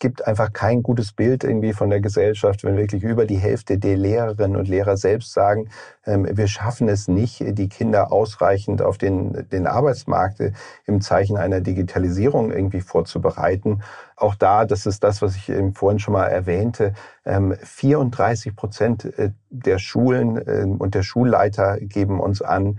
gibt 0.00 0.26
einfach 0.26 0.52
kein 0.52 0.82
gutes 0.82 1.12
Bild 1.12 1.44
irgendwie 1.44 1.72
von 1.72 1.90
der 1.90 2.00
Gesellschaft, 2.00 2.64
wenn 2.64 2.76
wirklich 2.76 3.04
über 3.04 3.26
die 3.26 3.36
Hälfte 3.36 3.78
der 3.78 3.96
Lehrerinnen 3.96 4.56
und 4.56 4.66
Lehrer 4.66 4.96
selbst 4.96 5.32
sagen, 5.32 5.68
ähm, 6.04 6.26
wir 6.28 6.48
schaffen 6.48 6.88
es 6.88 7.06
nicht, 7.06 7.40
die 7.46 7.68
Kinder 7.68 8.10
ausreichend 8.10 8.82
auf 8.82 8.98
den, 8.98 9.48
den 9.50 9.66
Arbeitsmarkt 9.66 10.40
im 10.86 11.00
Zeichen 11.00 11.36
einer 11.36 11.60
Digitalisierung 11.60 12.50
irgendwie 12.50 12.80
vorzubereiten. 12.80 13.82
Auch 14.16 14.34
da, 14.34 14.64
das 14.64 14.86
ist 14.86 15.04
das, 15.04 15.22
was 15.22 15.36
ich 15.36 15.52
vorhin 15.74 15.98
schon 15.98 16.14
mal 16.14 16.26
erwähnte, 16.26 16.94
34 17.24 18.46
ähm, 18.46 18.56
Prozent 18.56 19.04
äh, 19.04 19.30
der 19.50 19.78
Schulen 19.78 20.40
ähm, 20.46 20.76
und 20.76 20.94
der 20.94 21.02
Schulleiter 21.02 21.78
geben 21.80 22.20
uns 22.20 22.42
an, 22.42 22.78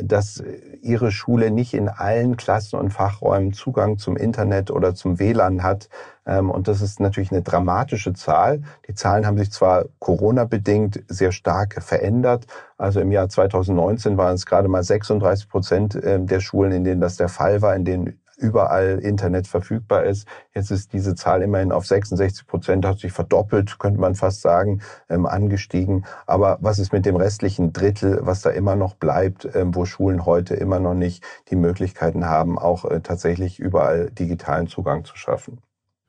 dass 0.00 0.40
ihre 0.80 1.10
Schule 1.10 1.50
nicht 1.50 1.74
in 1.74 1.88
allen 1.88 2.36
Klassen 2.36 2.78
und 2.78 2.90
Fachräumen 2.90 3.52
Zugang 3.52 3.98
zum 3.98 4.16
Internet 4.16 4.70
oder 4.70 4.94
zum 4.94 5.18
WLAN 5.18 5.64
hat. 5.64 5.88
Ähm, 6.26 6.50
und 6.50 6.68
das 6.68 6.80
ist 6.82 7.00
natürlich 7.00 7.32
eine 7.32 7.42
dramatische 7.42 8.12
Zahl. 8.12 8.62
Die 8.88 8.94
Zahlen 8.94 9.26
haben 9.26 9.38
sich 9.38 9.52
zwar 9.52 9.86
Corona-bedingt 10.00 11.04
sehr 11.08 11.32
stark 11.32 11.82
verändert. 11.82 12.46
Also 12.76 13.00
im 13.00 13.12
Jahr 13.12 13.28
2019 13.28 14.16
waren 14.16 14.34
es 14.34 14.46
gerade 14.46 14.68
mal 14.68 14.82
36 14.82 15.48
Prozent 15.48 15.98
ähm, 16.02 16.26
der 16.26 16.40
Schulen, 16.40 16.72
in 16.72 16.84
denen 16.84 17.00
das 17.00 17.16
der 17.16 17.28
Fall 17.28 17.62
war, 17.62 17.74
in 17.74 17.84
denen 17.84 18.20
überall 18.36 18.98
Internet 18.98 19.46
verfügbar 19.46 20.04
ist. 20.04 20.26
Jetzt 20.54 20.70
ist 20.70 20.92
diese 20.92 21.14
Zahl 21.14 21.42
immerhin 21.42 21.72
auf 21.72 21.86
66 21.86 22.46
Prozent, 22.46 22.84
hat 22.86 22.98
sich 22.98 23.12
verdoppelt, 23.12 23.78
könnte 23.78 24.00
man 24.00 24.14
fast 24.14 24.42
sagen, 24.42 24.80
ähm, 25.08 25.26
angestiegen. 25.26 26.04
Aber 26.26 26.58
was 26.60 26.78
ist 26.78 26.92
mit 26.92 27.06
dem 27.06 27.16
restlichen 27.16 27.72
Drittel, 27.72 28.20
was 28.22 28.42
da 28.42 28.50
immer 28.50 28.76
noch 28.76 28.94
bleibt, 28.94 29.48
ähm, 29.54 29.74
wo 29.74 29.84
Schulen 29.84 30.26
heute 30.26 30.54
immer 30.54 30.78
noch 30.80 30.94
nicht 30.94 31.24
die 31.50 31.56
Möglichkeiten 31.56 32.26
haben, 32.26 32.58
auch 32.58 32.84
äh, 32.84 33.00
tatsächlich 33.00 33.58
überall 33.58 34.10
digitalen 34.10 34.66
Zugang 34.66 35.04
zu 35.04 35.16
schaffen? 35.16 35.58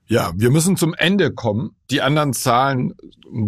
Ja, 0.09 0.31
wir 0.35 0.51
müssen 0.51 0.77
zum 0.77 0.93
Ende 0.93 1.31
kommen. 1.33 1.75
Die 1.91 2.01
anderen 2.01 2.31
Zahlen, 2.31 2.93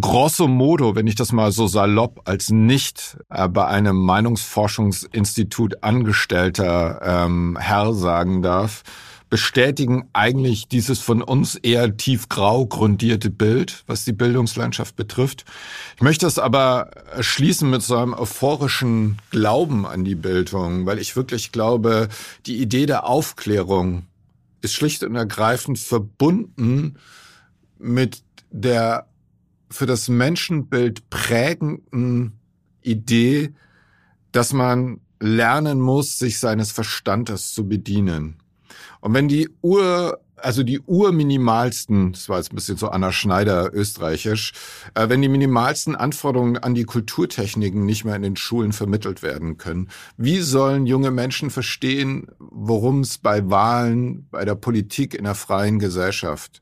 grosso 0.02 0.50
modo, 0.50 0.93
wenn 0.93 1.08
ich 1.08 1.15
das 1.15 1.32
mal 1.32 1.54
so 1.54 1.67
salopp 1.67 2.22
als 2.26 2.50
nicht 2.50 3.17
äh, 3.30 3.48
bei 3.48 3.65
einem 3.65 3.95
Meinungsforschungsinstitut 3.95 5.84
angestellter 5.84 7.00
ähm, 7.02 7.58
Herr 7.58 7.93
sagen 7.93 8.41
darf, 8.41 8.84
bestätigen 9.30 10.10
eigentlich 10.12 10.67
dieses 10.67 11.00
von 11.00 11.22
uns 11.22 11.56
eher 11.56 11.95
tiefgrau 11.95 12.65
grundierte 12.65 13.30
Bild, 13.30 13.84
was 13.88 14.04
die 14.04 14.12
Bildungslandschaft 14.12 14.98
betrifft. 14.98 15.45
Ich 15.95 16.02
möchte 16.02 16.28
es 16.28 16.39
aber 16.39 16.89
schließen 17.22 17.69
mit 17.69 17.84
so 17.84 17.95
einem 17.95 18.13
euphorischen 18.13 19.17
Glauben 19.30 19.86
an 19.86 20.04
die 20.04 20.15
Bildung, 20.15 20.86
weil 20.86 21.00
ich 21.00 21.15
wirklich 21.15 21.54
glaube, 21.54 22.10
die 22.48 22.58
Idee 22.58 22.86
der 22.86 23.06
Aufklärung 23.08 24.09
ist 24.62 24.74
schlicht 24.74 25.04
und 25.04 25.15
ergreifend 25.15 25.80
verbunden 25.80 26.98
mit 27.78 28.24
der 28.52 29.08
für 29.69 29.86
das 29.86 30.10
Menschenbild 30.10 31.10
prägenden 31.10 32.39
Idee, 32.82 33.54
dass 34.32 34.54
man 34.54 35.00
lernen 35.19 35.80
muss, 35.80 36.17
sich 36.17 36.39
seines 36.39 36.72
Verstandes 36.72 37.54
zu 37.54 37.67
bedienen. 37.67 38.38
Und 39.02 39.13
wenn 39.13 39.28
die 39.28 39.50
Ur 39.62 40.19
also 40.41 40.63
die 40.63 40.80
urminimalsten, 40.80 42.13
das 42.13 42.30
war 42.30 42.38
jetzt 42.38 42.52
ein 42.52 42.56
bisschen 42.56 42.78
so 42.78 42.89
Anna 42.89 43.12
Schneider 43.12 43.73
österreichisch, 43.73 44.54
äh, 44.95 45.10
wenn 45.10 45.21
die 45.21 45.30
minimalsten 45.30 45.95
Anforderungen 45.95 46.58
an 46.58 46.75
die 46.75 46.86
Kulturtechniken 46.86 47.86
nicht 47.86 48.06
mehr 48.06 48.15
in 48.15 48.21
den 48.21 48.36
Schulen 48.36 48.73
vermittelt 48.73 49.21
werden 49.21 49.58
können, 49.58 49.89
wie 50.17 50.39
sollen 50.39 50.86
junge 50.86 51.12
Menschen 51.12 51.49
verstehen, 51.49 52.28
worum 52.39 53.02
es 53.02 53.17
bei 53.17 53.49
Wahlen, 53.49 54.28
bei 54.32 54.45
der 54.45 54.56
Politik 54.56 55.13
in 55.13 55.25
der 55.25 55.36
freien 55.36 55.80
Gesellschaft 55.80 56.62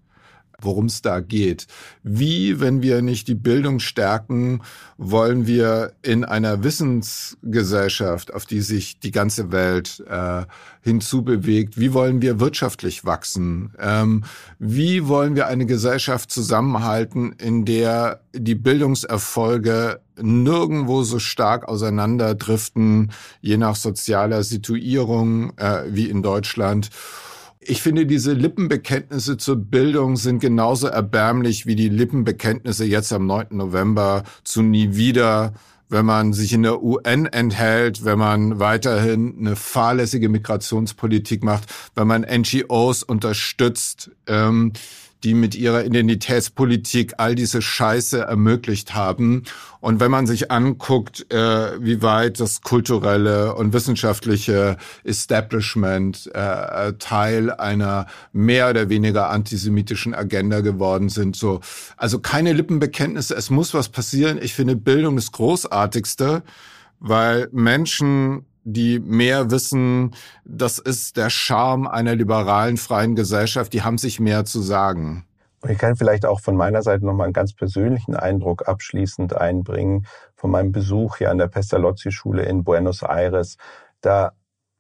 worum 0.62 0.86
es 0.88 1.02
da 1.02 1.20
geht. 1.20 1.67
Wie, 2.02 2.60
wenn 2.60 2.82
wir 2.82 3.02
nicht 3.02 3.28
die 3.28 3.36
Bildung 3.36 3.80
stärken, 3.80 4.62
wollen 4.98 5.46
wir 5.46 5.93
in 6.02 6.26
einer 6.26 6.63
Wissensgesellschaft, 6.63 8.34
auf 8.34 8.46
die 8.46 8.62
sich 8.62 9.00
die 9.00 9.12
ganze 9.12 9.52
Welt 9.52 10.04
äh, 10.10 10.46
hinzubewegt, 10.82 11.80
wie 11.80 11.93
wollen 11.93 12.22
wir 12.24 12.39
wirtschaftlich 12.39 13.06
wachsen? 13.06 13.74
Ähm, 13.80 14.24
wie 14.58 15.08
wollen 15.08 15.36
wir 15.36 15.48
eine 15.48 15.67
Gesellschaft 15.67 16.32
zusammenhalten, 16.32 17.34
in 17.34 17.65
der 17.65 18.22
die 18.34 18.56
Bildungserfolge 18.56 20.02
nirgendwo 20.20 21.04
so 21.04 21.20
stark 21.20 21.67
auseinanderdriften, 21.67 23.12
je 23.41 23.58
nach 23.58 23.76
sozialer 23.76 24.41
Situierung 24.41 25.56
äh, 25.58 25.84
wie 25.88 26.10
in 26.10 26.24
Deutschland? 26.24 26.89
Ich 27.69 27.82
finde, 27.82 28.06
diese 28.06 28.32
Lippenbekenntnisse 28.32 29.36
zur 29.36 29.58
Bildung 29.58 30.15
sind 30.15 30.39
genauso 30.39 30.88
erbärmlich 30.88 31.65
wie 31.65 31.75
die 31.75 31.89
Lippenbekenntnisse 31.89 32.86
jetzt 32.86 33.12
am 33.12 33.25
9. 33.25 33.47
November 33.51 34.23
zu 34.45 34.62
nie 34.62 34.95
wieder, 34.95 35.53
wenn 35.89 36.06
man 36.06 36.32
sich 36.32 36.53
in 36.53 36.63
der 36.63 36.82
UN 36.82 37.25
enthält, 37.25 38.06
wenn 38.06 38.19
man 38.19 38.60
weiterhin 38.60 39.36
eine 39.38 39.58
fahrlässige 39.58 40.30
Migrationspolitik 40.30 41.43
macht, 41.43 41.65
wenn 41.93 42.08
man 42.08 42.21
NGOs 42.21 43.03
unterstützt. 43.03 44.12
Ähm, 44.27 44.71
die 45.23 45.34
mit 45.34 45.56
ihrer 45.56 45.86
Identitätspolitik 45.86 47.15
all 47.17 47.36
diese 47.36 47.62
Scheiße 47.62 48.19
ermöglicht 48.19 48.95
haben. 48.95 49.43
Und 49.80 49.99
wenn 49.99 50.12
man 50.12 50.27
sich 50.27 50.51
anguckt, 50.51 51.32
äh, 51.32 51.82
wie 51.82 52.01
weit 52.01 52.39
das 52.39 52.62
kulturelle 52.62 53.56
und 53.56 53.73
wissenschaftliche 53.73 54.77
Establishment 55.03 56.30
äh, 56.34 56.93
Teil 56.99 57.51
einer 57.51 58.08
mehr 58.34 58.69
oder 58.69 58.89
weniger 58.89 59.30
antisemitischen 59.30 60.13
Agenda 60.13 60.62
geworden 60.62 61.10
sind, 61.10 61.36
so 61.36 61.62
also 61.95 62.19
keine 62.19 62.53
Lippenbekenntnisse, 62.53 63.36
es 63.36 63.49
muss 63.49 63.73
was 63.73 63.89
passieren. 63.89 64.39
Ich 64.41 64.53
finde 64.53 64.75
Bildung 64.75 65.15
das 65.15 65.32
Großartigste, 65.32 66.43
weil 66.99 67.49
Menschen 67.51 68.46
die 68.69 68.99
mehr 68.99 69.49
wissen, 69.49 70.13
das 70.43 70.77
ist 70.77 71.15
der 71.15 71.30
Charme 71.30 71.88
einer 71.88 72.15
liberalen 72.15 72.75
freien 72.75 73.15
Gesellschaft, 73.15 73.71
die 73.71 73.82
haben 73.82 73.97
sich 73.97 74.19
mehr 74.19 74.43
zu 74.43 74.62
sagen. 74.62 75.25
Und 75.62 75.71
ich 75.71 75.77
kann 75.77 75.95
vielleicht 75.95 76.25
auch 76.25 76.41
von 76.41 76.58
meiner 76.58 76.82
Seite 76.82 77.06
nochmal 77.06 77.25
einen 77.25 77.34
ganz 77.34 77.53
persönlichen 77.53 78.15
Eindruck 78.15 78.67
abschließend 78.67 79.36
einbringen 79.36 80.06
von 80.36 80.51
meinem 80.51 80.73
Besuch 80.73 81.17
hier 81.17 81.32
an 81.32 81.38
der 81.38 81.47
Pestalozzi-Schule 81.47 82.43
in 82.43 82.65
Buenos 82.65 83.03
Aires. 83.03 83.58
Da 84.01 84.34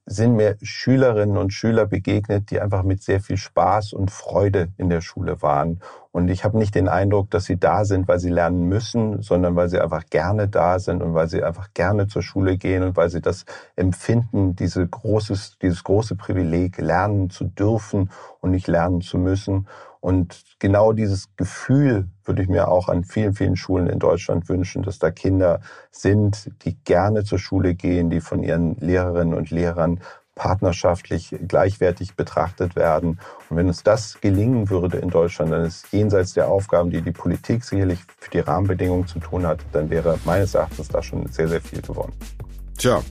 sind 0.05 0.35
mir 0.35 0.57
Schülerinnen 0.61 1.37
und 1.37 1.53
Schüler 1.53 1.85
begegnet, 1.85 2.51
die 2.51 2.59
einfach 2.59 2.83
mit 2.83 3.01
sehr 3.01 3.21
viel 3.21 3.37
Spaß 3.37 3.93
und 3.93 4.11
Freude 4.11 4.73
in 4.77 4.89
der 4.89 5.01
Schule 5.01 5.41
waren. 5.41 5.79
Und 6.11 6.29
ich 6.29 6.43
habe 6.43 6.57
nicht 6.57 6.75
den 6.75 6.87
Eindruck, 6.87 7.29
dass 7.29 7.45
sie 7.45 7.57
da 7.57 7.85
sind, 7.85 8.07
weil 8.07 8.19
sie 8.19 8.29
lernen 8.29 8.63
müssen, 8.63 9.21
sondern 9.21 9.55
weil 9.55 9.69
sie 9.69 9.79
einfach 9.79 10.05
gerne 10.09 10.47
da 10.47 10.79
sind 10.79 11.01
und 11.03 11.13
weil 11.13 11.27
sie 11.27 11.43
einfach 11.43 11.73
gerne 11.73 12.07
zur 12.07 12.21
Schule 12.21 12.57
gehen 12.57 12.83
und 12.83 12.97
weil 12.97 13.09
sie 13.09 13.21
das 13.21 13.45
empfinden, 13.75 14.55
diese 14.55 14.87
großes, 14.87 15.57
dieses 15.61 15.83
große 15.83 16.15
Privileg, 16.15 16.77
lernen 16.77 17.29
zu 17.29 17.45
dürfen 17.45 18.09
und 18.39 18.51
nicht 18.51 18.67
lernen 18.67 19.01
zu 19.01 19.17
müssen. 19.17 19.67
Und 19.99 20.43
genau 20.59 20.93
dieses 20.93 21.35
Gefühl 21.35 22.07
würde 22.23 22.41
ich 22.41 22.49
mir 22.49 22.67
auch 22.67 22.87
an 22.87 23.03
vielen, 23.03 23.33
vielen 23.33 23.55
Schulen 23.55 23.87
in 23.87 23.99
Deutschland 23.99 24.47
wünschen, 24.47 24.83
dass 24.83 24.99
da 24.99 25.11
Kinder 25.11 25.59
sind, 25.91 26.51
die 26.63 26.75
gerne 26.83 27.23
zur 27.23 27.39
Schule 27.39 27.75
gehen, 27.75 28.09
die 28.09 28.21
von 28.21 28.43
ihren 28.43 28.75
Lehrerinnen 28.75 29.33
und 29.33 29.49
Lehrern 29.49 29.99
partnerschaftlich 30.37 31.35
gleichwertig 31.47 32.15
betrachtet 32.15 32.75
werden. 32.75 33.19
Und 33.49 33.57
wenn 33.57 33.67
uns 33.67 33.83
das 33.83 34.21
gelingen 34.21 34.69
würde 34.69 34.97
in 34.99 35.09
Deutschland, 35.09 35.51
dann 35.51 35.65
ist 35.65 35.91
jenseits 35.91 36.33
der 36.33 36.47
Aufgaben, 36.47 36.91
die 36.91 37.01
die 37.01 37.11
Politik 37.11 37.63
sicherlich 37.63 37.99
für 38.19 38.31
die 38.31 38.39
Rahmenbedingungen 38.39 39.07
zu 39.07 39.19
tun 39.19 39.45
hat, 39.45 39.59
dann 39.73 39.89
wäre 39.89 40.17
meines 40.23 40.53
Erachtens 40.53 40.87
da 40.87 41.01
schon 41.01 41.27
sehr, 41.27 41.47
sehr 41.47 41.61
viel 41.61 41.81
gewonnen. 41.81 42.13
Tja, 42.77 43.01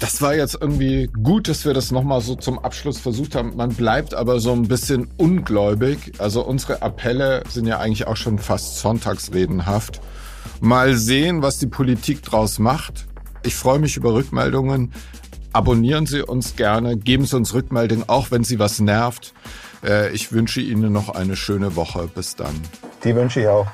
das 0.00 0.20
war 0.20 0.34
jetzt 0.34 0.58
irgendwie 0.60 1.08
gut, 1.22 1.48
dass 1.48 1.64
wir 1.64 1.72
das 1.72 1.90
nochmal 1.90 2.20
so 2.20 2.34
zum 2.34 2.58
Abschluss 2.58 2.98
versucht 2.98 3.34
haben. 3.34 3.56
Man 3.56 3.70
bleibt 3.70 4.12
aber 4.12 4.40
so 4.40 4.52
ein 4.52 4.68
bisschen 4.68 5.08
ungläubig. 5.16 6.12
Also 6.18 6.44
unsere 6.44 6.82
Appelle 6.82 7.42
sind 7.48 7.66
ja 7.66 7.78
eigentlich 7.78 8.06
auch 8.06 8.16
schon 8.16 8.38
fast 8.38 8.78
sonntagsredenhaft. 8.78 10.00
Mal 10.60 10.96
sehen, 10.96 11.40
was 11.40 11.58
die 11.58 11.66
Politik 11.66 12.22
draus 12.22 12.58
macht. 12.58 13.06
Ich 13.42 13.54
freue 13.54 13.78
mich 13.78 13.96
über 13.96 14.12
Rückmeldungen. 14.12 14.92
Abonnieren 15.56 16.04
Sie 16.04 16.20
uns 16.20 16.54
gerne, 16.54 16.98
geben 16.98 17.24
Sie 17.24 17.34
uns 17.34 17.54
Rückmeldungen, 17.54 18.06
auch 18.10 18.30
wenn 18.30 18.44
Sie 18.44 18.58
was 18.58 18.78
nervt. 18.78 19.32
Äh, 19.82 20.12
ich 20.12 20.30
wünsche 20.30 20.60
Ihnen 20.60 20.92
noch 20.92 21.08
eine 21.08 21.34
schöne 21.34 21.76
Woche. 21.76 22.10
Bis 22.14 22.36
dann. 22.36 22.60
Die 23.02 23.14
wünsche 23.14 23.40
ich 23.40 23.48
auch. 23.48 23.66